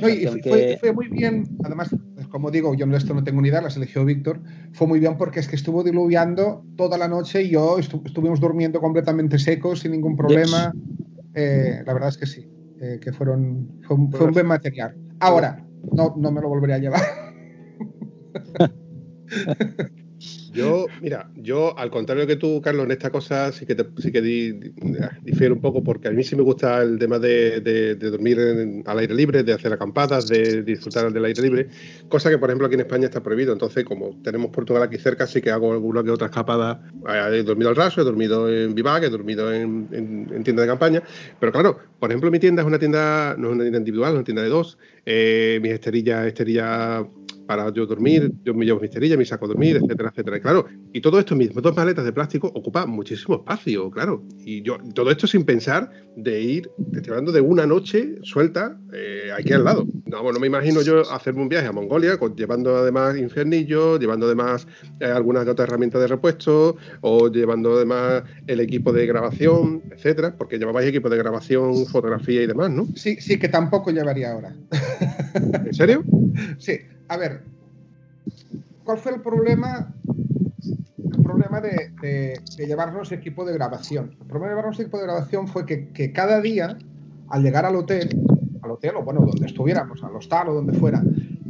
[0.00, 1.94] fue, muy bien, además
[2.34, 4.40] como digo, yo esto no tengo ni idea, las eligió Víctor,
[4.72, 8.80] fue muy bien porque es que estuvo diluviando toda la noche y yo estuvimos durmiendo
[8.80, 10.72] completamente secos, sin ningún problema.
[11.32, 14.96] Eh, la verdad es que sí, eh, que fueron, fue, un buen material.
[15.20, 17.02] Ahora, no, no me lo volveré a llevar.
[20.54, 24.22] Yo, mira, yo al contrario que tú, Carlos, en esta cosa sí que, sí que
[25.22, 29.14] difiero un poco porque a mí sí me gusta el tema de, dormir al aire
[29.14, 31.68] libre, de hacer acampadas, de disfrutar del aire libre,
[32.08, 33.52] cosa que por ejemplo aquí en España está prohibido.
[33.52, 36.80] Entonces, como tenemos Portugal aquí cerca, sí que hago alguna que otra escapada.
[37.32, 41.02] He dormido al raso, he dormido en vivac, he dormido en, en, tienda de campaña.
[41.40, 44.14] Pero claro, por ejemplo, mi tienda es una tienda, no es una tienda individual, es
[44.14, 44.78] una tienda de dos.
[45.04, 47.04] Eh, mis esterillas, esterillas
[47.46, 50.36] para yo dormir, yo me llevo mi esterilla, mi saco a dormir, etcétera, etcétera.
[50.38, 54.22] Y claro, y todo esto, mis dos maletas de plástico ocupa muchísimo espacio, claro.
[54.38, 58.78] Y yo, todo esto sin pensar de ir, te estoy hablando de una noche suelta
[58.94, 59.86] eh, aquí al lado.
[60.06, 64.68] No, bueno, me imagino yo hacerme un viaje a Mongolia, llevando además infiernillos, llevando además
[65.00, 70.58] eh, algunas otras herramientas de repuesto, o llevando además el equipo de grabación, etcétera, porque
[70.58, 72.86] llevabais equipo de grabación, fotografía y demás, ¿no?
[72.94, 74.54] Sí, sí, que tampoco llevaría ahora.
[75.34, 76.04] ¿En serio?
[76.58, 76.78] Sí,
[77.08, 77.42] a ver,
[78.84, 79.92] ¿cuál fue el problema?
[80.98, 84.16] El problema de, llevarnos equipo de grabación.
[84.20, 86.78] El problema de llevarnos equipo de grabación fue que cada día,
[87.28, 88.08] al llegar al hotel,
[88.64, 91.02] al hotel o bueno, donde estuviéramos, al hostal o donde fuera,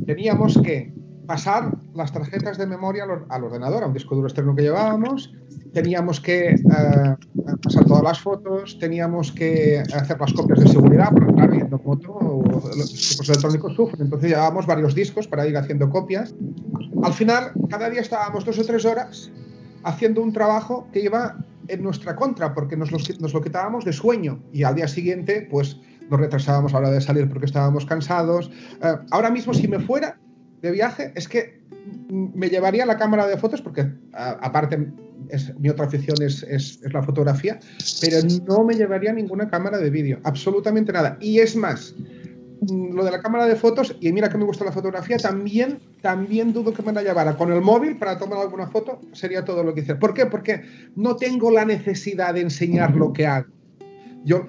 [0.06, 0.92] teníamos que
[1.26, 5.32] pasar las tarjetas de memoria al, ordenador, a un disco duro externo que llevábamos,
[5.72, 7.16] teníamos que eh,
[7.62, 12.42] pasar todas las fotos, teníamos que hacer las copias de seguridad, porque claro, yendo moto,
[12.76, 16.34] los equipos electrónicos sufren, entonces llevábamos varios discos para ir haciendo copias.
[17.02, 19.30] Al final, cada día estábamos dos o tres horas
[19.82, 21.36] haciendo un trabajo que iba
[21.68, 25.80] en nuestra contra, porque nos nos lo quitábamos de sueño y al día siguiente, pues
[26.10, 28.50] nos retrasábamos a la hora de salir porque estábamos cansados.
[28.82, 30.18] Eh, ahora mismo, si me fuera
[30.62, 31.62] de viaje, es que
[32.08, 34.88] me llevaría la cámara de fotos, porque aparte
[35.28, 37.58] es, mi otra afición es, es, la fotografía,
[38.00, 41.18] pero no me llevaría ninguna cámara de vídeo, absolutamente nada.
[41.20, 41.94] Y es más,
[42.60, 45.78] mm, lo de la cámara de fotos, y mira que me gusta la fotografía, también,
[46.00, 47.36] también dudo que me la llevara.
[47.36, 49.94] Con el móvil para tomar alguna foto sería todo lo que hice.
[49.94, 50.26] ¿Por qué?
[50.26, 50.62] Porque
[50.96, 53.48] no tengo la necesidad de enseñar lo que hago.
[54.24, 54.46] Yo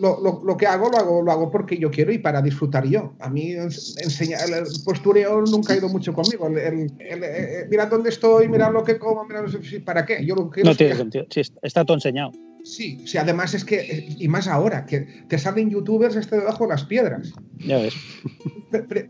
[0.00, 3.14] lo, que hago, lo hago, lo hago porque yo quiero y para disfrutar yo.
[3.18, 6.46] A mí enseñar el postureo nunca ha ido mucho conmigo.
[6.48, 9.44] El, eh, mira dónde estoy, mira lo que como, mira
[9.84, 10.24] para qué.
[10.24, 11.24] Yo lo no tiene sentido.
[11.30, 12.32] Sí, está todo enseñado.
[12.64, 16.70] Sí, sí, además es que, y más ahora, que te salen youtubers este debajo de
[16.70, 17.32] las piedras.
[17.58, 17.94] Ya ves.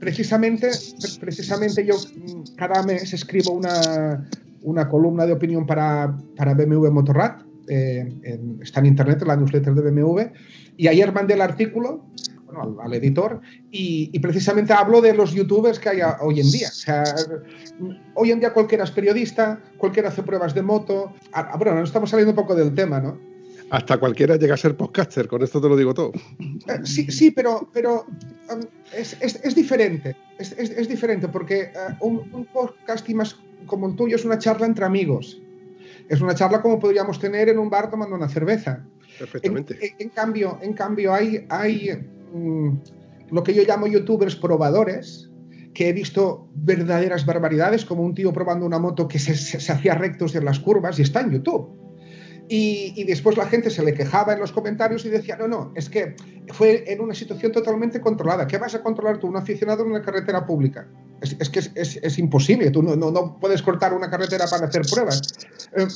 [0.01, 0.71] precisamente,
[1.21, 4.29] precisamente yo mm, cada mes escribo una,
[4.63, 9.75] una columna de opinión para, para BMW Motorrad eh, está en internet, en la newsletter
[9.75, 10.21] de BMW,
[10.77, 12.05] y ayer mandé el artículo
[12.83, 13.41] al, editor
[13.71, 16.69] y, precisamente hablo de los youtubers que hay hoy en día.
[16.69, 17.05] O sea,
[18.15, 21.13] hoy en día cualquiera es periodista, cualquiera hace pruebas de moto.
[21.33, 23.19] Ah, ah, bueno, no estamos saliendo un poco del tema, ¿no?
[23.71, 26.13] Hasta cualquiera llega a ser podcaster, con esto te lo digo todo.
[26.13, 28.07] Eh, sí, sí, pero, pero
[28.53, 28.61] um,
[28.93, 30.17] es, diferente.
[30.39, 33.37] Es, diferente porque eh, un, un podcast más
[33.67, 35.41] como el tuyo es una charla entre amigos
[36.09, 38.85] es una charla como podríamos tener en un bar tomando una cerveza.
[39.19, 39.95] Perfectamente.
[39.99, 41.91] En, cambio, en cambio hay, hay
[42.33, 42.77] mm,
[43.31, 45.31] lo que yo llamo youtubers probadores,
[45.73, 49.95] que he visto verdaderas barbaridades, como un tío probando una moto que se, se hacía
[49.95, 51.84] rectos en las curvas y está en YouTube.
[52.49, 55.89] Y, después la gente se le quejaba en los comentarios y decía, no, no, es
[55.89, 56.15] que
[56.53, 58.47] fue en una situación totalmente controlada.
[58.47, 60.87] ¿Qué vas a controlar tú, un aficionado en una carretera pública?
[61.23, 65.23] Es, que es, imposible, tú no, no, puedes cortar una carretera para hacer pruebas.
[65.75, 65.87] Eh,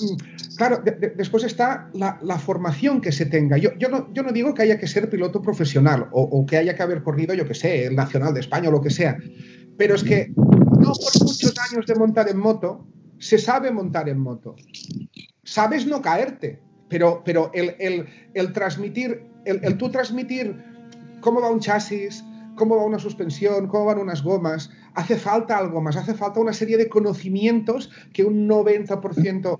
[0.56, 0.82] claro,
[1.16, 3.58] después está la, formación que se tenga.
[3.58, 6.56] Yo, yo, no, yo no digo que haya que ser piloto profesional o, o que
[6.56, 9.18] haya que haber corrido, yo que sé, el Nacional de España o lo que sea,
[9.76, 12.86] pero es que no por muchos años de montar en moto
[13.18, 14.54] se sabe montar en moto
[15.48, 20.62] sabes no caerte, pero, pero el, transmitir, el, tú transmitir
[21.20, 22.22] cómo va un chasis,
[22.54, 26.52] cómo va una suspensión, cómo van unas gomas, hace falta algo más, hace falta una
[26.52, 29.58] serie de conocimientos que un 90%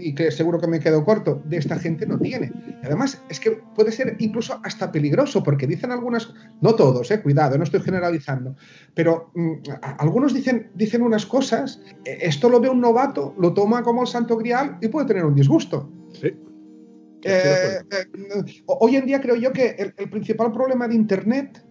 [0.00, 2.52] y que seguro que me quedo corto, de esta gente no tiene.
[2.82, 7.58] Además, es que puede ser incluso hasta peligroso, porque dicen algunas, no todos, eh, cuidado,
[7.58, 8.56] no estoy generalizando,
[8.94, 9.54] pero mm,
[9.98, 14.08] algunos dicen, dicen unas cosas, eh, esto lo ve un novato, lo toma como el
[14.08, 15.90] santo grial y puede tener un disgusto.
[16.12, 16.34] Sí.
[17.22, 17.80] Eh,
[18.66, 21.62] hoy en día creo yo que el principal problema de Internet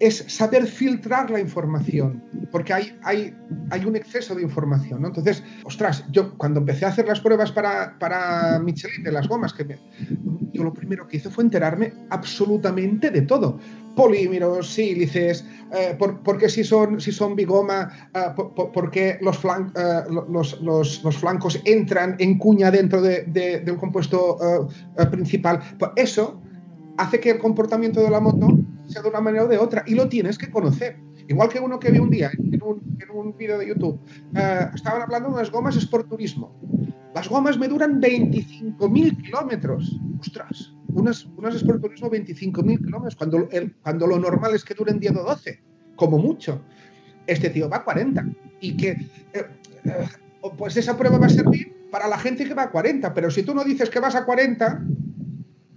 [0.00, 3.34] es saber filtrar la información, porque hay, hay,
[3.70, 5.00] hay un exceso de información.
[5.02, 5.08] ¿no?
[5.08, 9.52] Entonces, ostras, yo cuando empecé a hacer las pruebas para, para Michelin de las gomas,
[9.52, 9.78] que
[10.52, 13.58] yo lo primero que hice fue enterarme absolutamente de todo.
[13.94, 20.60] Polímeros, sílices, eh, por, qué si son, si son bigoma, eh, por, los, eh, los,
[20.60, 24.68] los, los, flancos entran en cuña dentro de, de un compuesto
[25.12, 25.60] principal.
[25.78, 26.40] Pues eso
[26.96, 28.48] hace que el comportamiento de la moto
[28.86, 30.96] sea de una manera o de otra y lo tienes que conocer.
[31.28, 34.00] Igual que uno que vi un día en un, en un vídeo de YouTube,
[34.36, 36.54] eh, estaban hablando de unas gomas Sport Turismo.
[37.14, 39.98] Las gomas me duran 25.000 kilómetros.
[40.20, 43.48] Ostras, unas, unas Sport Turismo 25.000 kilómetros, cuando,
[43.82, 45.62] cuando lo normal es que duren 10 o 12,
[45.96, 46.60] como mucho.
[47.26, 48.26] Este tío va a 40.
[48.60, 49.46] Y que, eh,
[49.84, 50.06] eh,
[50.58, 53.44] pues esa prueba va a servir para la gente que va a 40, pero si
[53.44, 54.84] tú no dices que vas a 40,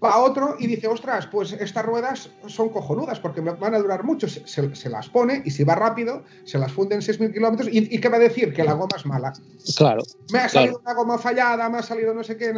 [0.04, 4.28] va otro y dice, ostras, pues estas ruedas son cojonudas porque van a durar mucho.
[4.28, 7.70] Se, las pone y si va rápido, se las funde en 6.000 kilómetros.
[7.72, 8.54] ¿Y, qué va a decir?
[8.54, 9.34] Que la goma es mala.
[9.76, 10.04] Claro.
[10.32, 12.54] Me ha salido una goma fallada, me ha salido no sé qué.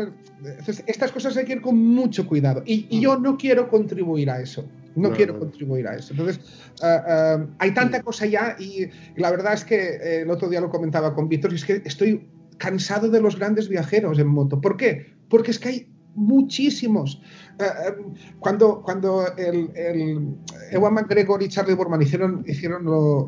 [0.86, 2.62] estas cosas hay que ir con mucho cuidado.
[2.66, 4.66] Y, yo no quiero contribuir a eso.
[4.96, 5.40] No, No, quiero no.
[5.40, 6.12] contribuir a eso.
[6.12, 6.42] Entonces,
[6.82, 10.50] ah, ah, hay tanta cosa ya y, y la verdad es que eh, el otro
[10.50, 12.28] día lo comentaba con Víctor y es que estoy
[12.58, 14.60] cansado de los grandes viajeros en moto.
[14.60, 15.14] ¿Por qué?
[15.30, 17.22] Porque es que hay muchísimos.
[17.60, 17.96] Ah, ah,
[18.40, 20.36] cuando cuando el, el
[20.72, 22.88] Ewan McGregor y Charlie Borman hicieron, hicieron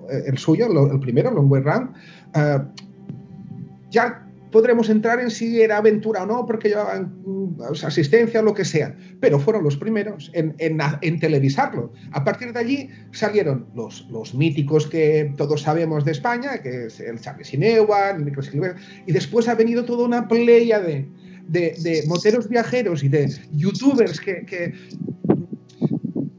[0.09, 1.63] eh, el suyo, el primero, Long Way
[3.89, 8.41] ya podremos entrar en si era aventura o no, porque llevaban mm, o sea, asistencia
[8.41, 11.93] o lo que sea, pero fueron los primeros en, en televisarlo.
[12.11, 16.99] A partir de allí salieron los, los míticos que todos sabemos de España, que es
[16.99, 18.75] el Charlie Sinewan, el
[19.05, 21.07] y después ha venido toda una playa de,
[21.47, 24.73] de, de moteros viajeros y de youtubers que, que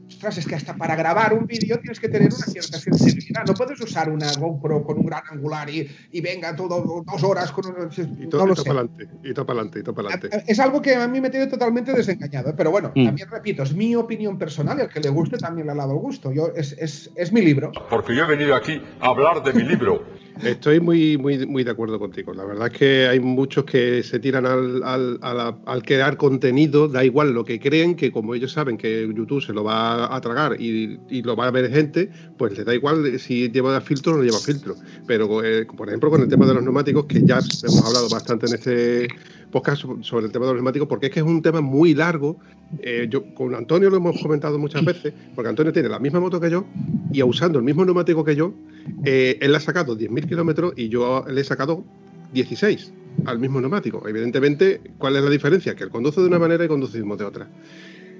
[0.07, 3.43] ostras, es que hasta para grabar un vídeo tienes que tener una cierta sensibilidad.
[3.45, 7.51] No puedes usar una GoPro con un gran angular y, y venga todo dos horas
[7.51, 7.73] con un...
[7.97, 10.43] Y no todo, para adelante, y todo para adelante, y todo para adelante.
[10.47, 12.51] Es algo que a mí me tiene totalmente desengañado.
[12.51, 12.53] ¿eh?
[12.55, 13.05] Pero bueno, Mm.
[13.05, 15.91] también repito, es mi opinión personal y al que le guste también le ha dado
[15.93, 16.31] el gusto.
[16.31, 17.71] Yo, es, es, es mi libro.
[17.89, 20.05] Porque yo he venido aquí a hablar de mi libro.
[20.41, 22.33] Estoy muy, muy, muy de acuerdo contigo.
[22.33, 26.17] La verdad es que hay muchos que se tiran al, al, a la- al crear
[26.17, 30.13] contenido, da igual lo que creen, que como ellos saben que YouTube se lo va
[30.13, 33.79] a tragar y, y lo va a ver gente, pues les da igual si lleva
[33.79, 34.75] filtro o no lleva filtro.
[35.05, 38.47] Pero, eh, por ejemplo, con el tema de los neumáticos, que ya hemos hablado bastante
[38.47, 39.07] en este
[39.53, 41.93] podcast so- sobre el tema de los neumáticos, porque es que es un tema muy
[41.93, 42.37] largo.
[42.81, 46.41] Eh, yo con Antonio lo hemos comentado muchas veces, porque Antonio tiene la misma moto
[46.41, 46.65] que yo
[47.13, 48.53] y usando el mismo neumático que yo,
[49.05, 51.85] eh, él ha sacado 10.000 kilómetros y yo le he sacado
[52.33, 52.91] 16
[53.25, 54.05] al mismo neumático.
[54.09, 55.75] Evidentemente, ¿cuál es la diferencia?
[55.75, 57.47] Que él conduce de una manera y conducimos de otra.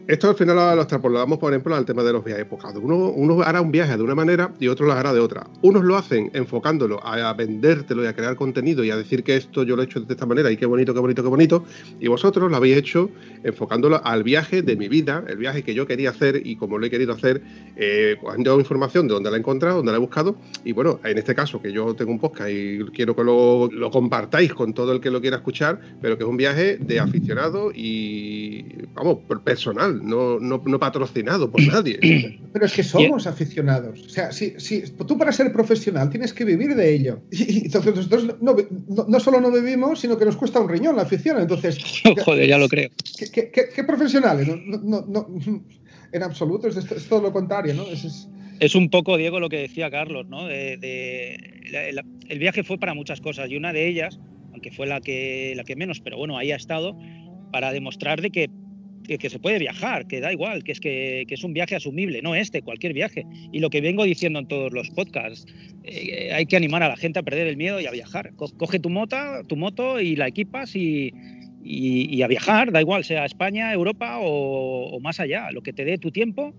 [0.05, 2.45] Esto al final lo extrapolamos, por ejemplo, al tema de los viajes.
[2.49, 5.47] Pues uno, hará un viaje de una manera y otro lo hará de otra.
[5.61, 9.37] Unos lo hacen enfocándolo a, a vendértelo y a crear contenido y a decir que
[9.37, 11.63] esto yo lo he hecho de esta manera y qué bonito, qué bonito, qué bonito.
[12.01, 13.09] Y vosotros lo habéis hecho
[13.43, 16.85] enfocándolo al viaje de mi vida, el viaje que yo quería hacer y como lo
[16.85, 17.41] he querido hacer,
[17.77, 20.35] eh, han dado información de dónde la he encontrado, dónde la he buscado.
[20.65, 23.89] Y bueno, en este caso, que yo tengo un podcast y quiero que lo, lo
[23.89, 27.71] compartáis con todo el que lo quiera escuchar, pero que es un viaje de aficionado
[27.73, 31.99] y, vamos, personal, no, no, no patrocinado por nadie.
[32.53, 34.01] Pero es que somos aficionados.
[34.05, 37.21] O sea, si, si, tú para ser profesional tienes que vivir de ello.
[37.31, 38.55] Y, y entonces nosotros no,
[38.87, 41.39] no, no solo no vivimos, sino que nos cuesta un riñón la afición.
[41.41, 41.77] Entonces,
[42.25, 42.89] Joder, ya lo creo.
[43.17, 44.47] ¿qué, qué, qué- qué profesionales?
[44.47, 45.63] No, no, no, no,
[46.11, 47.83] en absoluto, es, es todo lo contrario, ¿no?
[47.87, 48.27] Es- es-
[48.59, 50.47] Es un poco, Diego, lo que decía Carlos, ¿no?
[50.47, 51.37] De, de-
[51.71, 54.19] la- la- el viaje fue para muchas cosas y una de ellas,
[54.51, 56.95] aunque fue la que, la que menos, pero bueno, ahí ha estado
[57.51, 58.49] para demostrar de que,
[59.03, 62.35] que, se puede viajar, que da igual, que es, que, es un viaje asumible, no
[62.35, 63.25] este, cualquier viaje.
[63.51, 65.45] Y lo que vengo diciendo en todos los podcasts,
[65.83, 68.33] eh, hay que animar a la gente a perder el miedo y a viajar.
[68.35, 71.11] Co- Coge tu moto, tu moto y la equipas y,
[71.63, 75.97] y, a viajar, da igual, sea España, Europa o, más allá, lo que te dé
[75.97, 76.53] tu tiempo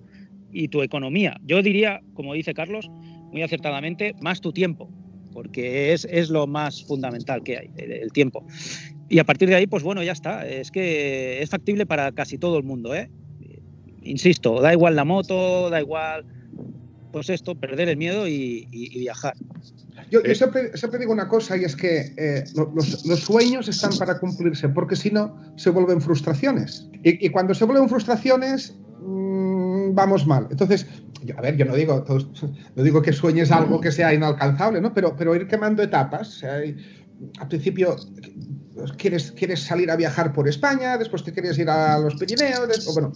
[0.52, 1.36] y tu economía.
[1.42, 2.86] Yo diría, como dice Carlos,
[3.32, 4.88] muy acertadamente, más tu tiempo,
[5.32, 8.46] porque es, es lo más fundamental que hay, el tiempo.
[9.08, 10.46] Y a partir de ahí, pues bueno, ya está.
[10.46, 13.10] Es que es factible para casi todo el mundo, ¿eh?
[14.02, 16.24] Insisto, da igual la moto, da igual,
[17.12, 19.34] pues esto, perder el miedo y, y- y viajar.
[20.10, 20.34] Yo, yo Eh.
[20.34, 24.18] siempre, siempre digo una cosa y es que eh, lo- los, los sueños están para
[24.18, 26.86] cumplirse, porque si no, se vuelven frustraciones.
[27.02, 30.48] Y, y cuando se vuelven frustraciones, mm, vamos mal.
[30.50, 30.86] Entonces,
[31.24, 32.28] yo- a ver, yo no digo, todos-
[32.74, 34.92] no digo que sueñes algo que sea inalcanzable, ¿no?
[34.92, 36.28] Pero, pero ir quemando etapas.
[36.28, 36.76] o sea, y
[37.38, 37.96] al principio
[38.98, 42.92] quieres, quieres salir a viajar por España, después te quieres ir a los Pirineos, o
[42.94, 43.12] bueno,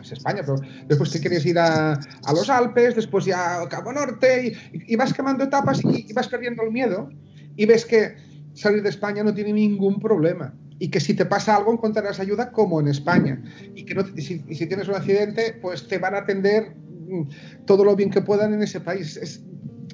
[0.00, 3.92] es España, pero después te quieres ir a, a los Alpes, después ya a Cabo
[3.92, 7.08] Norte, y, y vas quemando etapas y, y vas perdiendo el miedo,
[7.56, 8.14] y ves que
[8.54, 10.54] salir de España no tiene ningún problema.
[10.82, 13.42] Y que si te pasa algo encontrarás ayuda como en España.
[13.74, 17.64] Y que no, y si, si tienes un accidente, pues te van a atender mm,
[17.66, 19.18] todo lo bien que puedan en ese país.
[19.18, 19.42] Es-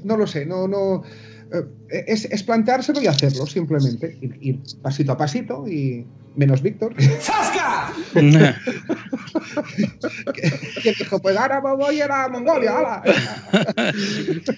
[0.04, 1.02] no lo sé, no, no.
[1.52, 4.16] Eh, Es, es planteárselo y hacerlo, simplemente.
[4.20, 6.04] Ir, ir pasito a pasito y
[6.36, 6.94] menos Víctor.
[10.82, 13.02] que dijo, pues ahora me voy a ir a Mongolia, hala.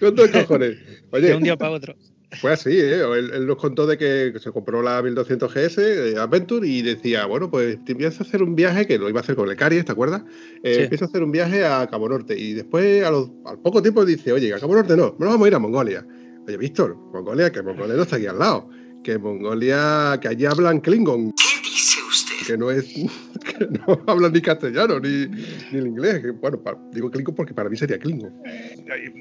[0.00, 0.76] ¿Cuántos cojones?
[0.78, 1.94] de Oye, un día para otro.
[2.40, 3.00] fue así, ¿eh?
[3.16, 7.26] Él, él nos contó de que se compró la 1200 GS eh, Adventure y decía,
[7.26, 9.56] bueno, pues te empiezas a hacer un viaje, que lo iba a hacer con el
[9.56, 10.22] Caries, ¿te acuerdas?
[10.62, 10.80] Eh, Sí.
[10.82, 14.04] Empieza a hacer un viaje a Cabo Norte y después a los- al poco tiempo
[14.04, 16.04] dice, oye, a Cabo Norte no, nos vamos a ir a Mongolia.
[16.48, 18.70] Oye, Víctor, Mongolia, que Mongolia no está aquí al lado,
[19.04, 21.32] que Mongolia, que allí hablan Klingon.
[21.32, 22.28] ¿Qué dice usted?
[22.46, 22.84] que no es
[23.58, 26.58] que no hablan ni castellano ni, ni el inglés que, bueno
[26.92, 28.32] digo Klingon porque para mí sería Klingon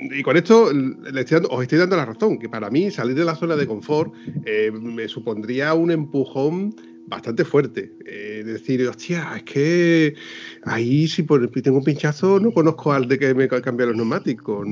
[0.01, 2.89] y, y con esto le estoy dando, os estoy dando la razón que para mí
[2.89, 4.13] salir de la zona de confort
[4.45, 6.73] eh, me supondría un empujón
[7.07, 7.91] bastante fuerte.
[8.05, 10.15] Eh, decir, hostia, es que
[10.63, 14.67] ahí si por, tengo un pinchazo no conozco al de que me cambia los neumáticos.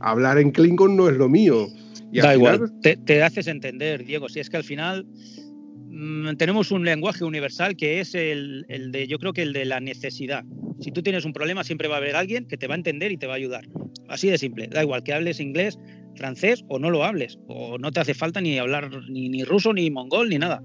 [0.00, 1.68] Hablar en Klingon no es lo mío.
[2.12, 4.28] da igual, te, haces entender, Diego.
[4.28, 5.06] Si es que al final
[5.88, 9.66] mm, tenemos un lenguaje universal que es el, el, de, yo creo que el de
[9.66, 10.44] la necesidad.
[10.80, 13.12] Si tú tienes un problema, siempre va a haber alguien que te va a entender
[13.12, 13.64] y te va a ayudar.
[14.08, 14.68] Así de simple.
[14.68, 15.78] Da igual que hables inglés,
[16.16, 17.38] francés o no lo hables.
[17.46, 20.62] O no te hace falta ni hablar ni, ni ruso, ni mongol, ni nada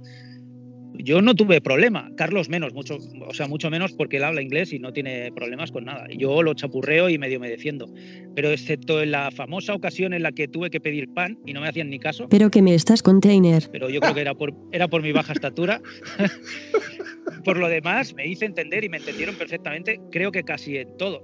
[1.04, 4.74] yo no tuve problema, Carlos menos, mucho, o sea, mucho menos porque él habla inglés
[4.74, 6.08] y no tiene problemas con nada.
[6.16, 7.90] Yo lo chapurreo y medio me defiendo.
[8.36, 11.62] Pero excepto en la famosa ocasión en la que tuve que pedir pan y no
[11.62, 12.28] me hacían ni caso.
[12.30, 13.64] Pero que me estás container.
[13.72, 15.82] Pero yo creo que era por, era por mi baja estatura.
[17.46, 21.22] por lo demás, me hice entender y me entendieron perfectamente, creo que casi en todo.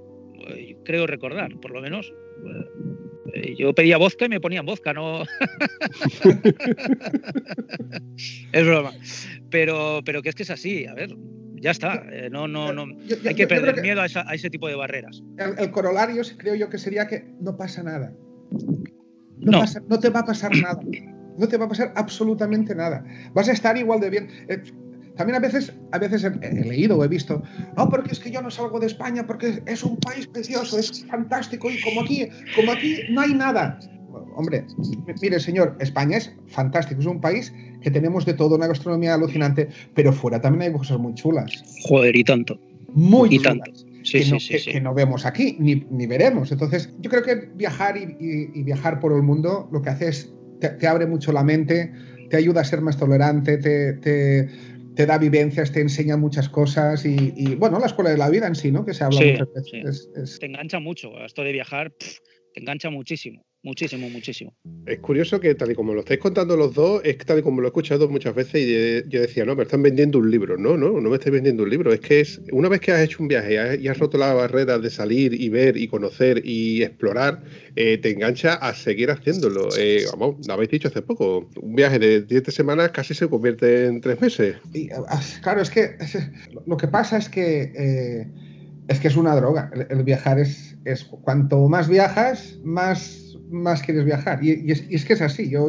[0.48, 2.12] Eh, creo recordar, por lo menos.
[3.34, 5.22] Eh, yo pedía vodka y me ponían vodka, no.
[8.52, 8.92] es broma.
[9.50, 11.14] Pero, pero que es que es así, a ver,
[11.60, 12.04] ya está.
[12.10, 12.86] Eh, no, no, no.
[13.26, 15.22] hay que perder miedo a, ese tipo de barreras.
[15.58, 18.12] El, corolario creo yo que sería que no pasa nada.
[19.38, 19.98] No, no.
[19.98, 20.80] te va a pasar nada.
[21.36, 23.04] No te va a pasar absolutamente nada.
[23.34, 24.28] Vas a estar igual de bien.
[25.16, 27.42] También a veces, a veces he, leído o he visto,
[27.76, 31.04] oh, porque es que yo no salgo de España porque es un país precioso, es
[31.06, 33.78] fantástico y como aquí, como aquí no hay nada.
[34.34, 34.66] Hombre,
[35.22, 39.68] mire señor, España es fantástico, es un país que tenemos de todo, una gastronomía alucinante,
[39.94, 41.50] pero fuera también hay cosas muy chulas.
[41.88, 42.58] Joder, y tanto.
[42.92, 43.58] Muy y chulas.
[43.58, 43.96] Tanto.
[44.02, 46.52] Sí, que, no, sí, que, no, vemos aquí ni, ni, veremos.
[46.52, 48.16] Entonces, yo creo que viajar y,
[48.54, 51.92] y, viajar por el mundo lo que hace es te, te, abre mucho la mente,
[52.30, 54.48] te ayuda a ser más tolerante, te, te
[54.96, 58.54] te da vivencias, te enseña muchas cosas y, bueno, la escuela de la vida en
[58.54, 58.84] sí, ¿no?
[58.84, 60.38] Que se habla muchas veces.
[60.40, 63.44] Te engancha mucho, esto de viajar, te engancha muchísimo.
[63.66, 64.54] Muchísimo, muchísimo.
[64.86, 67.60] Es curioso que tal y como lo estáis contando los dos, es tal y como
[67.60, 70.56] lo he escuchado muchas veces y yo decía, no, me están vendiendo un libro.
[70.56, 71.92] No, no, no me estáis vendiendo un libro.
[71.92, 74.78] Es que es una vez que has hecho un viaje y has, roto la barrera
[74.78, 77.42] de salir y ver y conocer y explorar,
[77.74, 79.68] eh, te engancha a seguir haciéndolo.
[79.76, 83.86] Eh, vamos, lo habéis dicho hace poco, un viaje de 10 semanas casi se convierte
[83.86, 84.58] en tres meses.
[85.08, 85.96] Ah, claro, es que
[86.66, 87.72] lo que pasa es que...
[87.74, 88.26] Eh,
[88.88, 89.72] es que es una droga.
[89.90, 94.42] El, viajar es, es cuanto más viajas, más más quieres viajar.
[94.42, 95.48] Y, es, que es así.
[95.48, 95.68] Yo,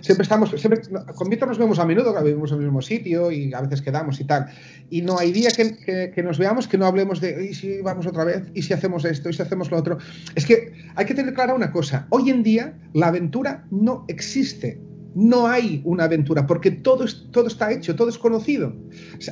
[0.00, 0.80] siempre estamos, siempre,
[1.14, 3.82] con Víctor nos vemos a menudo, que vivimos en el mismo sitio y a veces
[3.82, 4.46] quedamos y tal.
[4.90, 8.06] Y no hay día que, que, nos veamos que no hablemos de, ¿y si vamos
[8.06, 8.44] otra vez?
[8.54, 9.28] ¿Y si hacemos esto?
[9.30, 9.98] ¿Y si hacemos lo otro?
[10.34, 12.06] Es que hay que tener clara una cosa.
[12.10, 14.80] Hoy en día la aventura no existe
[15.16, 18.74] no hay una aventura, porque todo, es, todo está hecho, todo es conocido.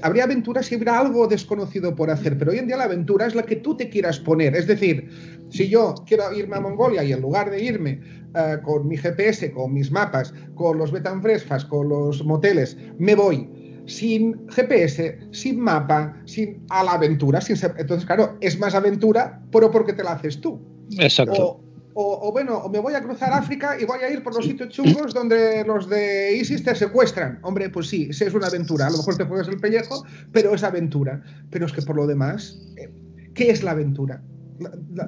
[0.01, 3.35] Habría aventuras si hubiera algo desconocido por hacer, pero hoy en día la aventura es
[3.35, 4.57] la que tú te quieras poner.
[4.57, 5.11] Es decir,
[5.51, 8.01] si yo quiero irme a Mongolia y en lugar de irme
[8.35, 13.47] eh, con mi GPS, con mis mapas, con los betanfresfas, con los moteles, me voy
[13.85, 19.71] sin GPS, sin mapa, sin a la aventura, sin entonces claro, es más aventura, pero
[19.71, 20.59] porque te la haces tú.
[20.99, 21.47] Exacto.
[21.47, 21.64] O,
[21.95, 25.15] bueno, o me voy a cruzar África y voy a ir por los sitios chungos
[25.15, 27.39] donde los de ISIS te secuestran.
[27.43, 28.89] Hombre, pues sí, es una aventura.
[28.89, 31.23] A lo mejor te juegas el pellejo, pero es aventura.
[31.51, 32.91] Pero es que por lo demás, eh,
[33.35, 34.23] ¿qué es la aventura?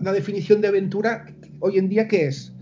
[0.01, 1.27] La, definición de aventura
[1.61, 2.53] hoy en día, ¿qué es?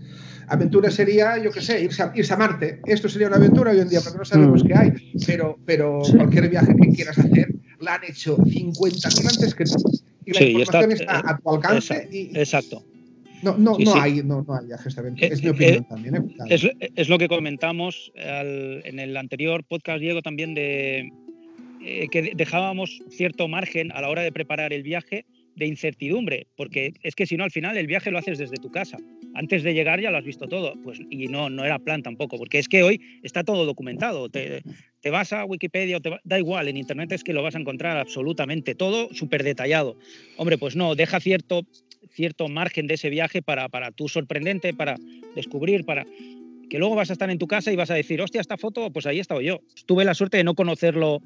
[0.47, 2.81] Aventura sería, yo qué sé, irse a, Marte.
[2.85, 4.67] Esto sería una aventura hoy en día, porque no sabemos mm.
[4.67, 4.91] qué hay.
[5.25, 10.01] Pero, pero cualquier viaje que quieras hacer, la han hecho 50.000 antes que tú.
[10.25, 12.09] Y la información está, a tu alcance.
[12.11, 12.83] exacto.
[13.45, 16.15] No, no, no, Hay, no, no hay eh, Es mi opinión eh, también.
[16.15, 16.91] ¿eh?
[16.95, 21.11] Es, lo que comentamos en el anterior podcast, Diego, también de
[22.11, 25.25] que dejábamos cierto margen a la hora de preparar el viaje
[25.55, 28.71] de incertidumbre, porque es que si no, al final el viaje lo haces desde tu
[28.71, 28.97] casa.
[29.33, 32.37] Antes de llegar ya lo has visto todo, pues y no, no era plan tampoco,
[32.37, 34.29] porque es que hoy está todo documentado.
[34.29, 34.61] Te,
[35.01, 37.97] te vas a Wikipedia te da igual, en Internet es que lo vas a encontrar
[37.97, 39.97] absolutamente todo súper detallado.
[40.37, 41.65] Hombre, pues no, deja cierto
[42.11, 44.95] cierto margen de ese viaje para, para tú sorprendente, para
[45.35, 46.05] descubrir, para
[46.69, 48.91] que luego vas a estar en tu casa y vas a decir, hostia, esta foto,
[48.91, 49.61] pues ahí he estado yo.
[49.85, 51.21] Tuve la suerte de no conocerlo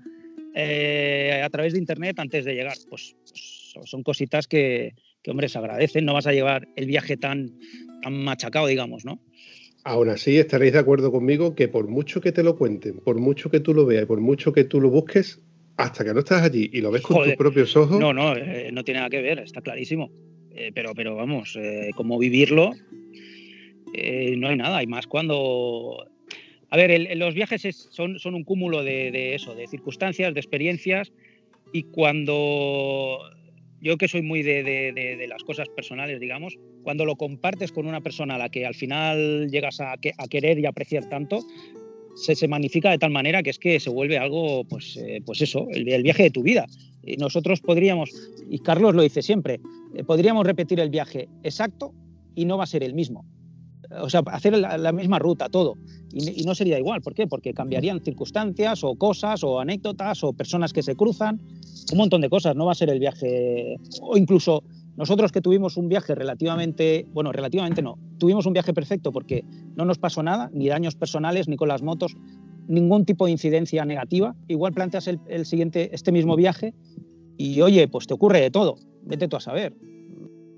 [0.59, 2.77] eh, a través de internet antes de llegar.
[2.89, 6.05] Pues, pues, son cositas que, que, hombre, se agradecen.
[6.05, 7.57] No vas a llevar el viaje tan,
[8.01, 9.19] tan machacado, digamos, ¿no?
[9.83, 13.49] Aún así, estaréis de acuerdo conmigo que por mucho que te lo cuenten, por mucho
[13.49, 15.41] que tú lo veas y por mucho que tú lo busques,
[15.77, 17.97] hasta que no estás allí y lo ves con tus propios ojos.
[17.97, 20.11] No, no, eh, no tiene nada que ver, está clarísimo.
[20.51, 24.83] Eh, pero, pero vamos, eh, como vivirlo, no hay nada.
[24.83, 26.05] Y más cuando.
[26.71, 31.11] A ver, los viajes son, un cúmulo de, eso, de circunstancias, de experiencias.
[31.73, 33.19] Y cuando.
[33.81, 38.35] Yo que soy muy de, las cosas personales, digamos, cuando lo compartes con una persona
[38.35, 39.95] a la que al final llegas a,
[40.29, 41.39] querer y apreciar tanto,
[42.15, 45.41] se, se magnifica de tal manera que es que se vuelve algo, pues, eh, pues
[45.41, 46.65] eso, el, el viaje de tu vida.
[47.03, 48.11] Y nosotros podríamos,
[48.49, 49.61] y Carlos lo dice siempre,
[49.95, 51.93] eh, podríamos repetir el viaje exacto
[52.35, 53.25] y no va a ser el mismo.
[54.01, 55.75] O sea, hacer la, misma ruta, todo.
[56.11, 57.01] Y, y no sería igual.
[57.01, 57.27] ¿Por qué?
[57.27, 61.39] Porque cambiarían circunstancias o cosas o anécdotas o personas que se cruzan.
[61.91, 62.55] Un montón de cosas.
[62.55, 63.77] No va a ser el viaje.
[64.01, 64.63] O incluso
[64.99, 69.45] nosotros que tuvimos un viaje relativamente, bueno, relativamente no, tuvimos un viaje perfecto porque
[69.77, 72.17] no nos pasó nada, ni daños personales, ni con las motos,
[72.67, 74.35] ningún tipo de incidencia negativa.
[74.49, 76.73] Igual planteas el, el siguiente, este mismo viaje
[77.37, 78.75] y oye, pues te ocurre de todo.
[79.03, 79.73] Vete tú a saber.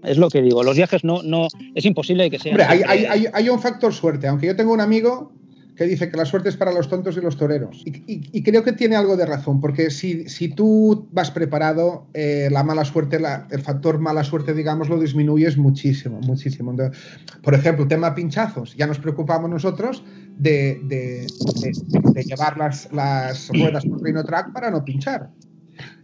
[0.04, 2.54] Es lo que digo, los viajes no, no, es imposible que sean.
[2.54, 5.32] Hombre, hay, hay, hay, hay un factor suerte, aunque yo tengo un amigo
[5.76, 7.82] que dice que la suerte es para los tontos y los toreros.
[7.86, 12.08] Y, y, y creo que tiene algo de razón, porque si, si tú vas preparado,
[12.14, 16.72] eh, la mala suerte, la, el factor mala suerte, digamos, lo disminuyes muchísimo, muchísimo.
[16.72, 17.02] Entonces,
[17.42, 20.04] por ejemplo, tema pinchazos, ya nos preocupamos nosotros
[20.38, 21.28] de, de,
[21.62, 25.30] de, de llevar las, las, ruedas por Rhinotrack para no pinchar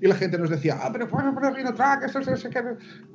[0.02, 2.50] y la gente nos decía, ah, pero puedes poner Rhinotrack, eso es eso,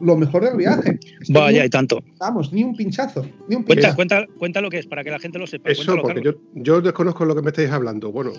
[0.01, 0.99] lo mejor del viaje.
[1.21, 2.03] Este Vaya, y tanto.
[2.19, 3.95] Vamos, ni un pinchazo, ni un pinchazo.
[3.97, 5.71] Cuenta, cuenta, cuenta, lo que es, para que la gente lo sepa.
[5.71, 8.11] Eso, Cuéntalo, porque yo, yo, desconozco lo que me estáis hablando.
[8.11, 8.33] Bueno,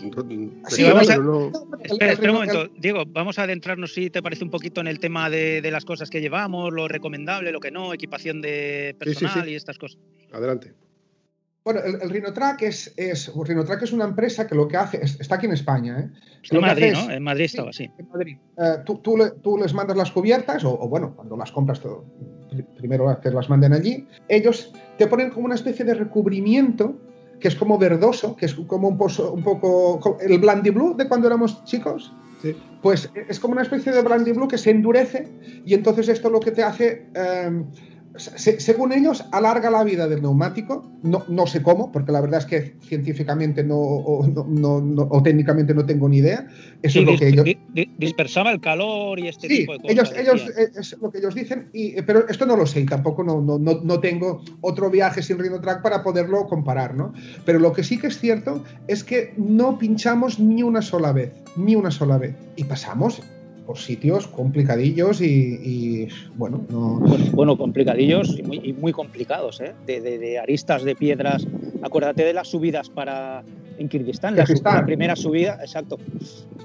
[0.68, 1.18] sí, vamos a...
[1.18, 1.52] no...
[1.84, 5.00] espera, espera, un momento, Diego, vamos a adentrarnos, si te parece, un poquito en el
[5.00, 9.34] tema de, de las cosas que llevamos, lo recomendable, lo que no, equipación de personal
[9.34, 10.00] sí, sí, y estas cosas.
[10.32, 10.74] Adelante.
[11.64, 15.20] Bueno, el, el Rhinotrack es, es, Rhinotrack es una empresa que lo que hace, es,
[15.20, 16.10] está aquí en España, ¿eh?
[16.52, 17.14] en Madrid, es, ¿no?
[17.14, 17.90] En Madrid estaba, sí.
[17.98, 18.38] En Madrid.
[18.58, 21.80] Eh, tú, tú, le, tú, les mandas las cubiertas, o, o, bueno, cuando las compras,
[21.80, 22.04] todo,
[22.78, 27.00] primero que las manden allí, ellos te ponen como una especie de recubrimiento
[27.40, 31.08] que es como verdoso, que es como un, pozo, un poco el Blandy Blue de
[31.08, 32.14] cuando éramos chicos.
[32.42, 32.56] Sí.
[32.82, 35.28] Pues es como una especie de Blandy Blue que se endurece
[35.66, 37.08] y entonces esto lo que te hace...
[37.14, 37.64] Eh,
[38.16, 40.92] se, según ellos, alarga la vida del neumático.
[41.02, 45.24] No, no, sé cómo, porque la verdad es que científicamente no o, no, no, o
[45.24, 46.48] técnicamente no tengo ni idea.
[46.82, 47.46] Eso sí, es lo que ellos.
[47.98, 49.92] Dispersaba el calor y este sí, tipo de cosas.
[49.92, 53.24] Ellos, ellos, es lo que ellos dicen, y, pero esto no lo sé y tampoco
[53.24, 57.14] no, no, no, tengo otro viaje sin Rhinotrack para poderlo comparar, ¿no?
[57.46, 61.34] Pero lo que sí que es cierto es que no pinchamos ni una sola vez,
[61.56, 62.36] ni una sola vez.
[62.56, 63.22] Y pasamos
[63.66, 67.00] por sitios complicadillos y, y bueno, no...
[67.00, 69.74] bueno, bueno, complicadillos y muy, y muy complicados, ¿eh?
[69.86, 71.48] De, de, de, aristas de piedras.
[71.82, 73.44] Acuérdate de las subidas para
[73.78, 75.98] en Kirguistán, la, la, primera subida, exacto.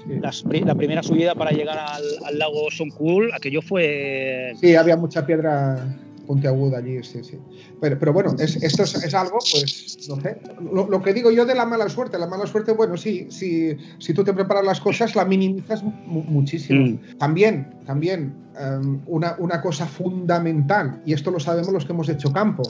[0.05, 0.19] Sí.
[0.21, 4.53] Las, la primera subida para llegar al, al lago Songkul, aquello fue.
[4.59, 5.87] Sí, había mucha piedra
[6.29, 7.39] puntiaguda allí, sí, sí.
[7.81, 10.39] Pero, pero bueno, es, esto es, es, algo, pues, no sé.
[10.71, 13.75] Lo, lo, que digo yo de la mala suerte, la mala suerte, bueno, sí, sí
[13.97, 16.85] si tú te preparas las cosas, la minimizas muchísimo.
[16.85, 17.17] Mm.
[17.17, 22.31] También, también, um, una, una cosa fundamental, y esto lo sabemos los que hemos hecho
[22.31, 22.61] campo,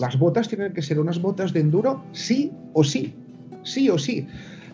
[0.00, 3.14] las botas tienen que ser unas botas de enduro, sí o sí,
[3.62, 4.26] sí o sí.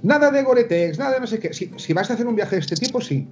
[0.03, 1.53] Nada de Goretex, nada de no sé qué.
[1.53, 3.28] Si, si vas a hacer un viaje de este tipo, sí.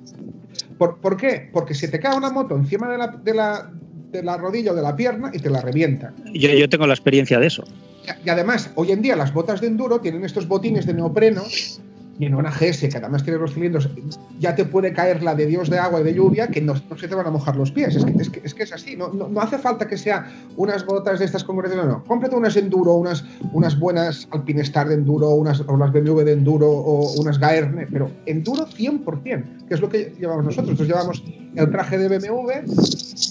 [0.77, 1.49] ¿Por, ¿Por, qué?
[1.55, 3.73] Porque si te cae una moto encima de la, de la,
[4.11, 6.13] de la rodilla o de la pierna y te la revienta.
[6.35, 7.65] Yo, yo tengo la experiencia de eso.
[8.05, 11.43] Y, y, además, hoy en día las botas de enduro tienen estos botines de neopreno
[12.21, 13.89] y en una GS que además tiene los cilindros,
[14.39, 16.99] ya te puede caer la de Dios de agua y de lluvia que no, no
[16.99, 17.97] se te van a mojar los pies.
[17.97, 18.13] Es que
[18.45, 18.95] es, que, es, así.
[18.95, 22.05] No, no, no, hace falta que sea unas botas de estas congregaciones, no.
[22.05, 26.71] Cómprate unas enduro, unas, unas buenas Alpinestar de enduro, unas, o unas BMW de enduro
[26.71, 30.79] o unas Gaerne, pero enduro 100%, que es lo que llevamos nosotros.
[30.79, 32.51] Nosotros llevamos el traje de BMW.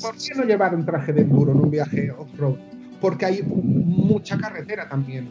[0.02, 2.56] ¿Por qué no llevar un traje de enduro en un viaje off-road?
[3.00, 5.30] Porque hay mucha carretera también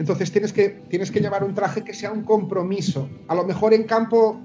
[0.00, 3.06] entonces tienes que, tienes que llevar un traje que sea un compromiso.
[3.28, 4.40] A lo mejor en campo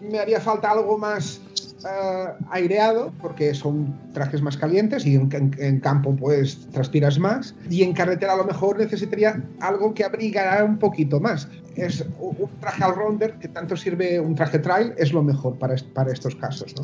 [0.00, 1.40] me haría falta algo más
[1.84, 7.54] uh, aireado, porque son trajes más calientes y en, campo pues transpiras más.
[7.70, 11.48] Y en carretera a lo mejor necesitaría algo que abrigara un poquito más.
[11.76, 16.12] Es un traje all-rounder que tanto sirve, un traje trail, es lo mejor para, para
[16.12, 16.74] estos casos.
[16.76, 16.82] ¿no?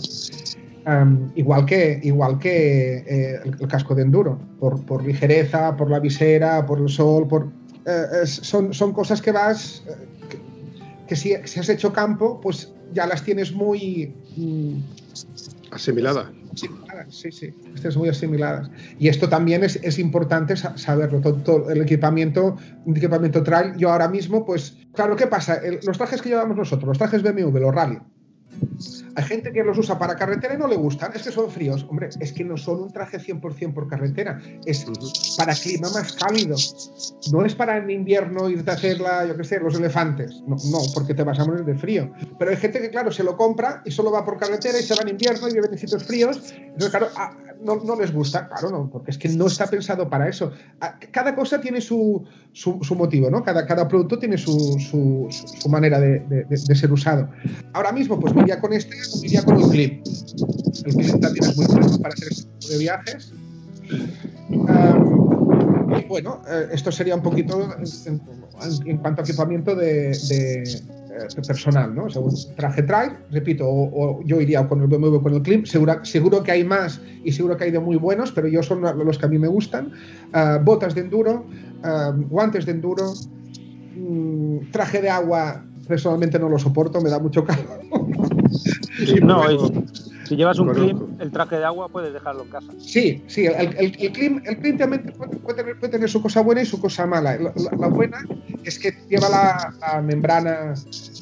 [0.86, 5.90] Um, igual que, igual que eh, el, el, casco de enduro, por, por ligereza, por
[5.90, 7.48] la visera, por el sol, por,
[7.86, 9.92] eh, son, son, cosas que vas, eh,
[10.28, 10.38] que,
[11.06, 14.14] que si, si, has hecho campo, pues ya las tienes muy...
[14.36, 14.78] Mm,
[15.70, 16.28] asimiladas.
[16.52, 18.70] Asimiladas, sí, sí, estás muy asimiladas.
[18.98, 23.90] Y esto también es, es importante saberlo, todo, todo, el equipamiento, un equipamiento trail, yo
[23.90, 25.56] ahora mismo, pues, claro, ¿qué pasa?
[25.56, 27.98] El, los trajes que llevamos nosotros, los trajes BMW, los rally,
[29.16, 31.86] hay gente que los usa para carretera y no le gustan, es que son fríos.
[31.88, 34.86] Hombre, es que no son un traje 100% por carretera, es
[35.36, 36.56] para clima más cálido.
[37.32, 40.42] No es para en invierno irte a hacer la, yo qué sé, los elefantes.
[40.46, 42.12] No, no, porque te vas a morir de frío.
[42.38, 44.94] Pero hay gente que, claro, se lo compra y solo va por carretera y se
[44.94, 46.52] va en invierno y vive en sitios fríos.
[46.56, 47.08] Entonces, claro,
[47.64, 50.52] no, no les gusta, claro, no, porque es que no está pensado para eso.
[50.80, 53.42] A- Cada cosa tiene su, su, motivo, ¿no?
[53.42, 57.28] Cada, cada producto tiene su, su, su- manera de, de- ser usado.
[57.72, 60.04] Ahora mismo, pues me iría con este, me iría con el clip.
[60.84, 63.32] El clip también es muy bueno para hacer este tipo de viajes.
[64.50, 67.60] Um, y bueno, eh, esto sería un poquito
[68.06, 68.20] en,
[68.86, 70.10] en- cuanto a equipamiento de,
[71.46, 72.06] personal, ¿no?
[72.56, 76.52] Traje trail, repito, o, o yo iría con el BMW con el Clip, seguro que
[76.52, 79.28] hay más y seguro que hay de muy buenos, pero yo son los que a
[79.28, 79.92] mí me gustan.
[80.32, 81.44] Ah, botas de enduro,
[81.82, 83.12] ah, guantes de enduro,
[83.96, 87.80] mm, traje de agua, personalmente no lo soporto, me da mucho calor.
[89.06, 89.72] Sí, no, es-
[90.24, 92.72] si llevas un clip, el traje de agua puedes dejarlo en casa.
[92.78, 96.22] Sí, sí, el, el, el Klim, el Klim también puede, puede tener, puede tener su
[96.22, 97.36] cosa buena y su cosa mala.
[97.36, 98.18] La, la- la buena
[98.64, 100.74] es que lleva la, la membrana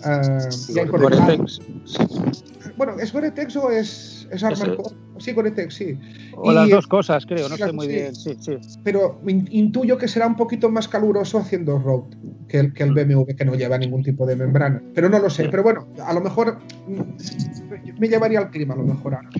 [0.04, 1.26] ah, ya incorporada.
[1.36, 1.60] Gore-Tex.
[2.84, 4.96] Bueno, ¿es Gore-Tex o es, es Armor Core?
[5.18, 5.96] Sí, Gore-Tex, sí.
[6.36, 7.92] O Y- las dos cosas, creo, no sí, sé muy sí.
[7.92, 8.14] bien.
[8.16, 8.56] Sí, sí.
[8.82, 12.04] Pero in- intuyo que será un poquito más caluroso haciendo road
[12.48, 14.82] que el, que el BMW, que no lleva ningún tipo de membrana.
[14.96, 15.48] Pero no lo sé.
[15.48, 16.58] Pero bueno, a lo mejor
[16.88, 19.30] mm, me llevaría al clima, a lo mejor ahora.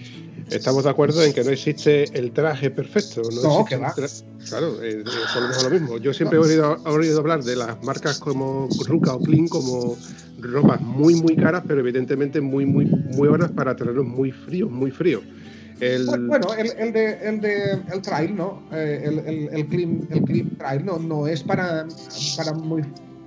[0.51, 3.23] Estamos de acuerdo en que no existe el traje perfecto.
[3.23, 3.93] No, No, existe que va.
[4.49, 5.99] Claro, eh, es lo mismo, lo mismo.
[5.99, 9.97] Yo siempre he oído, he oído hablar de las marcas como Ruka o Kling como
[10.43, 14.91] ropas muy, muy caras, pero evidentemente muy, muy, muy buenas para terrenos muy fríos, muy
[14.91, 15.23] fríos.
[15.81, 18.63] El, Bueno, el, el de, el de el trail, ¿no?
[18.73, 21.87] Eh, el, el, el, clean, el clean trail no, no es para,
[22.37, 22.83] para muy,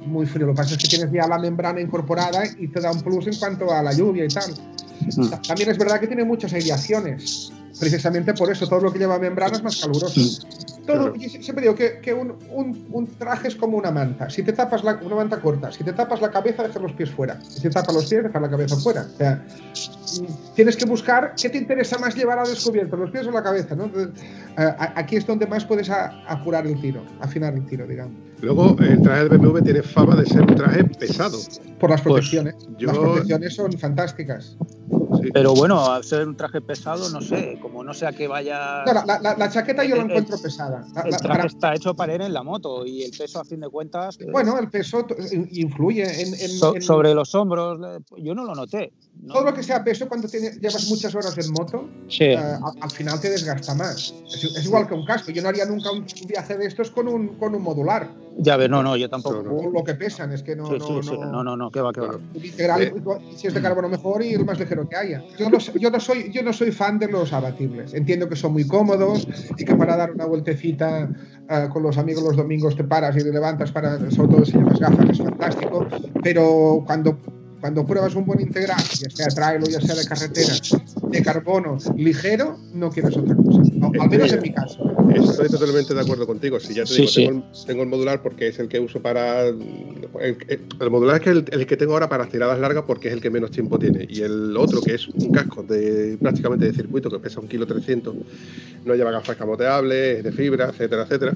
[0.05, 0.45] muy frío.
[0.47, 3.28] Lo que pasa es que tienes ya la membrana incorporada y te da un plus
[3.28, 4.51] en cuanto a la lluvia y tal.
[5.18, 5.30] Mm.
[5.32, 7.51] Ta- También es verdad que tiene muchas aireaciones.
[7.78, 10.22] Precisamente por eso, todo lo que lleva membrana es más caluroso.
[10.86, 11.15] Todo, Claro.
[11.15, 14.29] yo sie- siempre digo que, que un, un- un traje es como una manta.
[14.29, 17.09] Si te tapas la, una manta corta, si te tapas la cabeza, dejas los pies
[17.11, 17.39] fuera.
[17.41, 19.01] Si te tapas los pies, dejas la cabeza fuera.
[19.13, 19.43] O sea,
[20.55, 23.75] tienes que buscar qué te interesa más llevar a descubierto, los pies o la cabeza.
[23.75, 23.86] ¿no?
[23.86, 24.23] Entonces,
[24.57, 28.13] eh, a- aquí es donde más puedes a- apurar el tiro, afinar el tiro, digamos.
[28.41, 31.38] Luego, el traje del BMW tiene fama de ser un traje pesado.
[31.79, 32.55] Por las Pues, protecciones.
[32.77, 34.57] yo- Las protecciones son fantásticas.
[35.21, 35.29] Sí.
[35.33, 38.83] Pero bueno, al ser un traje pesado, no sé, como no sea que vaya.
[38.86, 40.74] No, la, la- la chaqueta yo la encuentro pesada.
[40.93, 43.39] La- El la- traje para- está hecho para ir en la moto y el peso,
[43.39, 47.13] a fin de cuentas, eh, bueno, el peso in- influye en, en- so- en- sobre
[47.13, 48.91] los hombros, eh, yo no lo noté.
[49.22, 49.34] ¿No?
[49.34, 52.26] todo lo que sea peso cuando tienes- llevas muchas horas en moto, Sí.
[52.26, 54.13] eh, al, al final te desgasta más.
[54.28, 55.32] Es, es igual que un casco.
[55.32, 58.09] Yo no haría nunca un, viaje de estos con un, con un modular.
[58.38, 59.41] Ya ves, no, no, yo tampoco.
[59.74, 60.68] Lo que pesan, es que no.
[60.68, 62.20] Sí, no, sí, no- No, no, no, que va, que va.
[62.36, 62.93] Integral, Eh.
[63.38, 65.24] si es de carbono mejor y el más ligero que haya.
[65.39, 67.93] Yo no, yo no soy, yo no soy fan de los abatibles.
[67.93, 69.26] Entiendo que son muy cómodos
[69.57, 71.09] y que para dar una vueltecita
[71.49, 74.51] eh, con los amigos los domingos te paras y te levantas para, sobre todo si
[74.57, 75.88] llevas gafas, es fantástico.
[76.22, 77.18] Pero cuando,
[77.66, 80.53] cuando pruebas un buen integral, ya sea trail o ya sea de carretera,
[81.09, 83.59] de carbono ligero, no quieres otra cosa.
[83.99, 84.84] Al menos en mi caso.
[85.16, 86.59] Estoy totalmente de acuerdo contigo.
[86.59, 87.26] Si ya te Sí, digo, sí.
[87.26, 89.47] Tengo, el, tengo el modular porque es el que uso para.
[89.47, 89.57] El,
[90.22, 93.16] el- el modular es que el, el que tengo ahora para tiradas largas porque es
[93.16, 94.05] el que menos tiempo tiene.
[94.07, 97.66] Y el otro, que es un casco de prácticamente de circuito que pesa un kilo
[97.66, 98.13] 300,
[98.86, 101.34] no lleva gafas camoteables, es de fibra, etcétera, etcétera.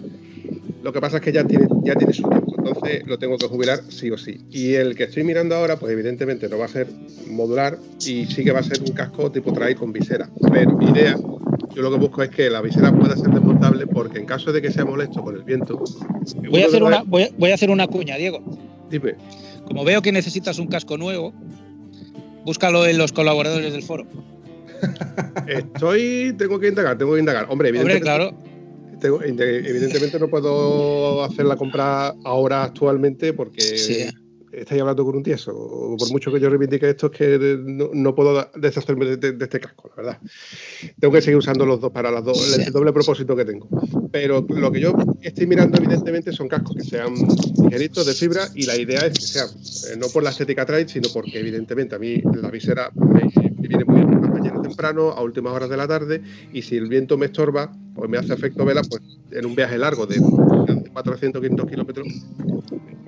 [0.83, 3.47] Lo que pasa es que ya tiene, ya tiene su tiempo, entonces lo tengo que
[3.47, 4.39] jubilar sí o sí.
[4.51, 6.87] Y el que estoy mirando ahora, pues evidentemente no va a ser
[7.27, 10.29] modular y sí que va a ser un casco tipo trail con visera.
[10.51, 11.17] Pero mi idea,
[11.75, 14.61] yo lo que busco es que la visera pueda ser desmontable porque en caso de
[14.61, 15.83] que sea molesto con el viento.
[16.49, 18.41] Voy a, hacer una, voy, a- voy a hacer una cuña, Diego.
[18.89, 19.15] Dime,
[19.65, 21.33] Como veo que necesitas un casco nuevo,
[22.45, 24.05] búscalo en los colaboradores del foro.
[25.47, 27.45] estoy, tengo que indagar, tengo que indagar.
[27.49, 28.48] Hombre, Hombre, evidentemente, claro.
[29.07, 34.09] Evidentemente no puedo hacer la compra ahora actualmente porque.
[34.61, 35.51] Estáis hablando con un tieso.
[35.97, 39.43] Por mucho que yo reivindique esto, es que no, no puedo deshacerme de, de- de
[39.45, 40.17] este casco, la verdad.
[40.99, 42.61] Tengo que seguir usando los dos para las dos, Sí.
[42.65, 43.67] el doble propósito que tengo.
[44.11, 47.13] Pero lo que yo estoy mirando, evidentemente, son cascos que sean
[47.63, 50.87] ligeritos de fibra y la idea es que sean, eh, no por la estética trail,
[50.89, 53.21] sino porque, evidentemente, a mí la visera me,
[53.59, 56.21] me viene muy bien mañana temprano, a últimas horas de la tarde,
[56.53, 59.01] y si el viento me estorba, pues me hace efecto vela, pues
[59.31, 60.19] en un viaje largo de
[60.93, 62.07] 400, 500 kilómetros,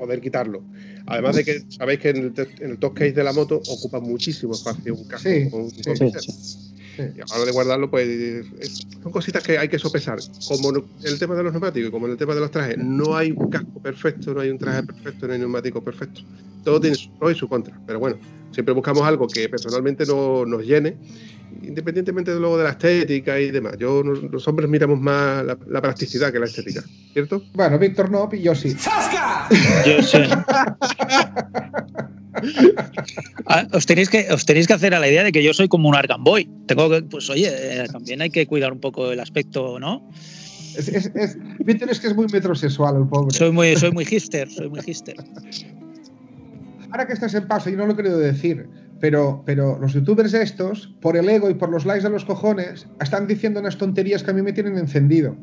[0.05, 0.63] poder quitarlo.
[1.05, 3.99] Además de que sabéis que en el, en el top case de la moto ocupa
[3.99, 6.21] muchísimo espacio un casco Sí, con, sí, con Sí, visera.
[6.21, 6.31] sí.
[6.97, 7.03] Sí.
[7.15, 8.07] Y a la hora de guardarlo, pues
[8.59, 10.19] es- son cositas que hay que sopesar.
[10.47, 12.77] Como no- el tema de los neumáticos y como en el tema de los trajes,
[12.79, 16.21] no hay un casco perfecto, no hay un traje perfecto, no hay un neumático perfecto.
[16.63, 17.79] Todo tiene su pro y su contra.
[17.85, 18.17] Pero bueno,
[18.51, 20.97] siempre buscamos algo que personalmente no, nos llene,
[21.61, 23.73] independientemente de luego de la estética y demás.
[23.77, 26.83] Yo, los hombres miramos más la, la practicidad que la estética,
[27.13, 27.43] ¿cierto?
[27.53, 28.75] Bueno, Víctor no, y yo sí.
[29.85, 30.19] Yo sí.
[33.45, 35.67] Ah, Os tenéis, que, os tenéis que hacer a la idea de que yo soy
[35.67, 36.49] como un Argamboy.
[36.65, 40.09] Tengo que, pues oye, eh, también hay que cuidar un poco el aspecto, ¿no?
[40.77, 43.35] Es, es, es, Víctor es que es muy metrosexual el pobre.
[43.35, 45.17] Soy muy, soy muy hipster, soy muy hipster.
[46.91, 48.67] Ahora que estás en paso, y no lo he querido decir,
[48.99, 52.87] pero, pero los youtubers estos, por el ego y por los likes de los cojones,
[53.01, 55.35] están diciendo unas tonterías que a mí me tienen encendido.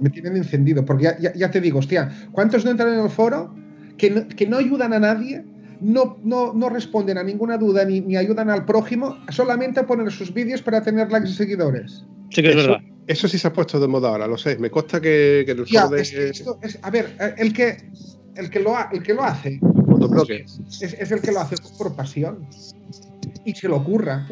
[0.00, 3.10] Me tienen encendido, porque ya, ya, ya te digo, hostia, ¿cuántos no entran en el
[3.10, 3.54] foro
[3.96, 5.44] que no, que no ayudan a nadie?
[5.80, 10.10] No, no, no, responden a ninguna duda ni, ni, ayudan al prójimo, solamente a poner
[10.10, 12.04] sus vídeos para tener likes y seguidores.
[12.30, 12.84] Sí que es eso, verdad.
[13.06, 14.56] Eso sí se ha puesto de moda ahora, lo sé.
[14.58, 16.02] Me consta que, que el ya, foro de...
[16.02, 17.76] es, esto es, a ver, el que,
[18.36, 19.60] el que, lo, ha, el que lo hace
[20.08, 20.44] Motobloque.
[20.44, 22.46] es, es el que lo hace por pasión
[23.44, 24.26] y se lo ocurra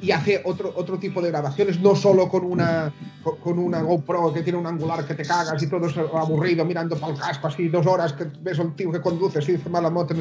[0.00, 2.92] y hace otro, otro tipo de grabaciones, no solo con una,
[3.22, 6.64] con, con una GoPro que tiene un angular que te cagas y todo es aburrido
[6.64, 9.52] mirando para el casco así dos horas que ves a un tío que conduce así
[9.52, 10.14] dice mala moto.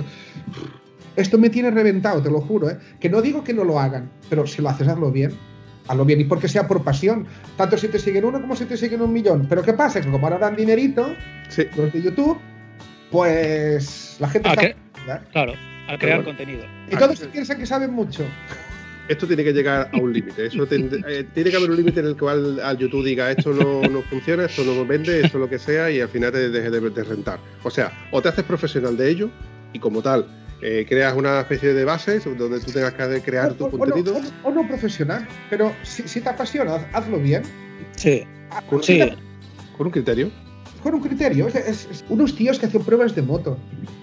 [1.15, 2.77] Esto me tiene reventado, te lo juro, ¿eh?
[2.99, 5.33] que no digo que no lo hagan, pero si lo haces hazlo bien.
[5.87, 7.25] Hazlo bien y porque sea por pasión.
[7.57, 9.47] Tanto si te siguen uno como si te siguen un millón.
[9.49, 9.99] Pero ¿qué pasa?
[9.99, 11.15] Que como ahora dan dinerito,
[11.49, 11.63] sí.
[11.75, 12.37] los de YouTube,
[13.09, 14.47] pues la gente...
[14.47, 14.80] ¿A está...
[15.31, 15.53] Claro,
[15.87, 16.65] a crear contenido.
[16.89, 18.25] Y todos piensan que saben mucho
[19.11, 20.45] esto tiene que llegar a un límite.
[20.45, 23.81] Eso eh, tiene que haber un límite en el cual al YouTube diga esto no,
[23.81, 26.89] no, funciona, esto no vende, esto lo que sea, y al final te deje de,
[26.89, 27.39] de, rentar.
[27.63, 29.29] O sea, o te haces profesional de ello
[29.73, 30.25] y como tal
[30.61, 34.15] eh, creas una especie de base donde tú tengas que crear o, tu o, contenido.
[34.15, 37.43] O no, o no, profesional, pero si, si, te apasiona, hazlo bien.
[37.95, 38.23] Sí.
[38.69, 38.99] Con, sí.
[39.77, 40.31] con un criterio
[40.81, 41.47] con un criterio.
[41.47, 43.57] Es, es, es, unos tíos que hacen pruebas de moto.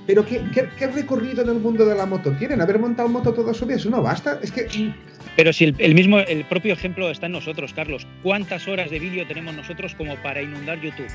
[0.07, 2.61] Pero ¿qué, ¿qué, ¿qué, recorrido en el mundo de la moto tienen?
[2.61, 4.39] Haber montado moto toda su vida, eso no basta.
[4.43, 4.93] Es que.
[5.37, 8.07] Pero si el, el mismo, el propio ejemplo está en nosotros, Carlos.
[8.23, 11.09] ¿Cuántas horas de vídeo tenemos nosotros como para inundar YouTube?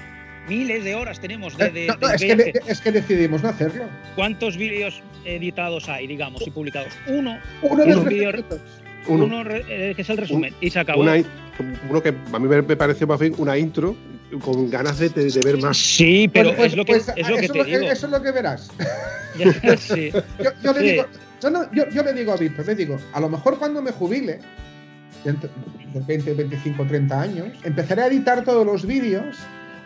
[0.48, 1.70] Miles de horas tenemos de.
[1.72, 3.86] de, no, no, de es, que de, es, que decidimos no hacerlo.
[4.16, 6.94] ¿Cuántos vídeos editados hay, digamos, y publicados?
[7.08, 7.38] Uno.
[7.62, 8.44] Uno de los vídeos.
[9.08, 10.54] Uno, uno eh, que es el resumen.
[10.54, 11.02] Un, y se acabó.
[11.02, 11.16] Una,
[11.90, 13.96] uno que a mí me pareció más bien una intro
[14.40, 15.78] con ganas de, de, ver más.
[15.78, 17.80] Sí, pero pues, es lo que, pues, es lo que eso te lo, digo.
[17.92, 18.70] Eso es lo que verás.
[19.80, 20.12] Sí.
[20.12, 20.86] yo, yo, le sí.
[20.92, 21.06] digo,
[21.42, 23.92] yo, no, yo, yo, le digo a Víctor, le digo, a lo mejor cuando me
[23.92, 24.40] jubile,
[25.24, 29.38] de 20, 25, 30 años, empezaré a editar todos los vídeos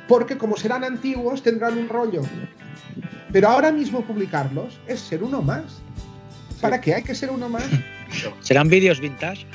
[0.08, 2.22] porque como serán antiguos tendrán un rollo.
[3.32, 5.82] Pero ahora mismo publicarlos es ser uno más.
[6.62, 7.66] ¿Para qué hay que ser uno más?
[8.41, 9.45] ¿Serán vídeos vintage?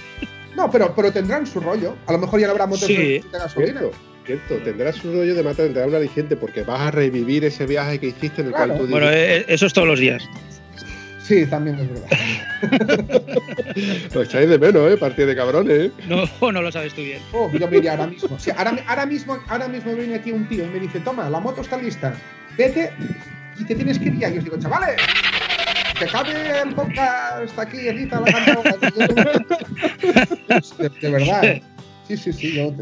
[0.56, 1.96] No, pero, pero tendrán su rollo.
[2.06, 2.94] A lo mejor ya no habrá motos sí.
[2.94, 3.80] de gasolina.
[3.80, 4.56] Cierto, cierto.
[4.64, 8.08] Tendrás su rollo de matar, tendrás un aliciente porque vas a revivir ese viaje que
[8.08, 8.74] hiciste en el Claro.
[8.74, 10.22] cual tú Bueno, eh, eso es todos los días.
[11.22, 12.08] Sí, también es verdad.
[14.14, 14.96] Lo echáis de menos, ¿eh?
[14.96, 15.90] Partida de cabrones, ¿eh?
[16.08, 17.20] No, no lo sabes tú bien.
[17.32, 18.36] Oh, yo me iría ahora mismo.
[18.56, 19.38] Ahora, ahora mismo.
[19.48, 22.12] ahora mismo viene aquí un tío y me dice, toma, la moto está lista.
[22.58, 22.92] Vete
[23.58, 24.30] y te tienes que ir ya.
[24.30, 24.96] Y os digo, chavales,
[25.98, 26.32] que acabe
[26.64, 28.62] el podcast aquí, edita la canta.
[30.78, 31.62] de, de, verdad, ¿eh?
[32.12, 32.74] Sí, sí, sí, yo,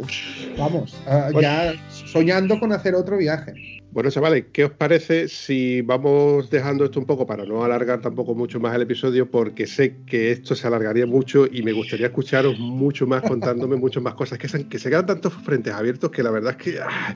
[0.59, 3.81] vamos, uh, ya soñando con hacer otro viaje.
[3.93, 8.35] Bueno, chavales, ¿qué os parece si vamos dejando esto un poco para no alargar tampoco
[8.35, 9.31] mucho más el episodio?
[9.31, 14.03] Porque sé que esto se alargaría mucho y me gustaría escucharos mucho más contándome muchas
[14.03, 14.37] más cosas.
[14.37, 17.15] Que se, que se quedan tantos frentes abiertos que la verdad es que ah,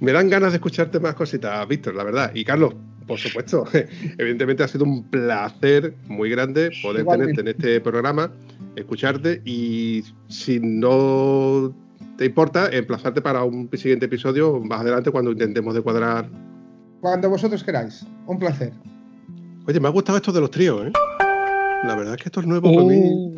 [0.00, 2.32] me dan ganas de escucharte más cositas, Víctor, la verdad.
[2.34, 2.74] Y Carlos,
[3.06, 3.64] por supuesto,
[4.18, 7.42] evidentemente ha sido un placer muy grande poder Igualmente.
[7.42, 8.30] tenerte en este programa,
[8.80, 11.74] escucharte y si no
[12.16, 16.28] te importa emplazarte para un siguiente episodio más adelante cuando intentemos de cuadrar.
[17.00, 18.04] Cuando vosotros queráis.
[18.26, 18.72] Un placer.
[19.66, 20.92] Oye, me ha gustado esto de los tríos, ¿eh?
[21.84, 22.74] La verdad es que esto es nuevo uh.
[22.74, 23.34] para mí.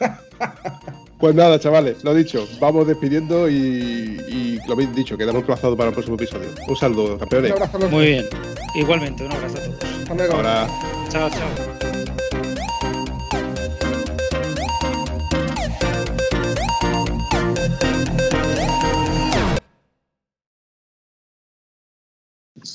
[1.18, 5.88] pues nada, chavales, lo dicho, vamos despidiendo y, y lo habéis dicho, quedamos emplazados para
[5.88, 6.48] el próximo episodio.
[6.68, 7.52] Un saludo, campeones.
[7.52, 8.26] Un abrazo Muy bien.
[8.74, 9.84] Igualmente, un abrazo a todos.
[9.84, 10.34] Hasta luego.
[10.34, 10.68] Ahora.
[11.08, 11.77] Chao, chao.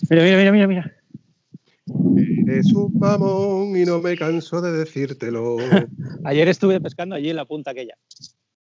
[0.09, 0.97] Mira, mira, mira, mira, mira.
[2.47, 5.57] Eres un mamón y no me canso de decírtelo.
[6.25, 7.95] Ayer estuve pescando allí en la punta aquella.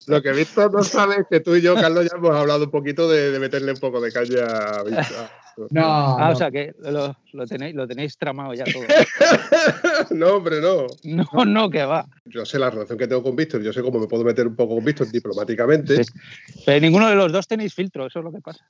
[0.07, 2.71] Lo que Víctor no sabe es que tú y yo, Carlos, ya hemos hablado un
[2.71, 5.29] poquito de, de meterle un poco de caña a Víctor.
[5.71, 6.31] No, ah, no.
[6.31, 8.83] o sea que lo, lo, tenéis, lo tenéis tramado ya todo.
[10.11, 10.87] no, hombre, no.
[11.05, 12.07] No, no, que va.
[12.25, 14.57] Yo sé la relación que tengo con Víctor, yo sé cómo me puedo meter un
[14.57, 16.03] poco con Víctor diplomáticamente.
[16.03, 16.13] Sí.
[16.67, 18.65] Pero ninguno de los dos tenéis filtro, eso es lo que pasa.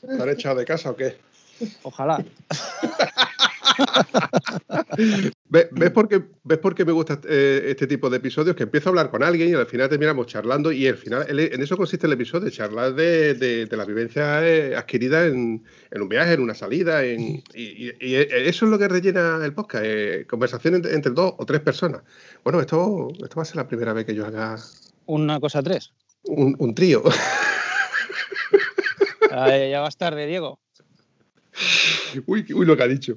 [0.00, 1.16] ¿Te han echado de casa o qué?
[1.82, 2.24] Ojalá.
[5.48, 8.56] ¿Ves, ves por qué, ¿Ves por qué me gusta eh, este tipo de episodios?
[8.56, 11.60] Que empiezo a hablar con alguien y al final terminamos charlando y al final en
[11.62, 16.08] eso consiste el episodio, charlar de, de, de la vivencia eh, adquirida en, en un
[16.08, 19.84] viaje, en una salida, en, y, y- y eso es lo que rellena el podcast,
[19.86, 22.02] eh, conversación entre, entre dos o tres personas.
[22.44, 24.56] Bueno, esto, esto va a ser la primera vez que yo haga
[25.06, 25.92] Una cosa tres.
[26.24, 27.02] un, un trío.
[29.30, 30.60] Ya vas tarde, Diego.
[32.26, 33.16] uy, uy, lo que ha dicho.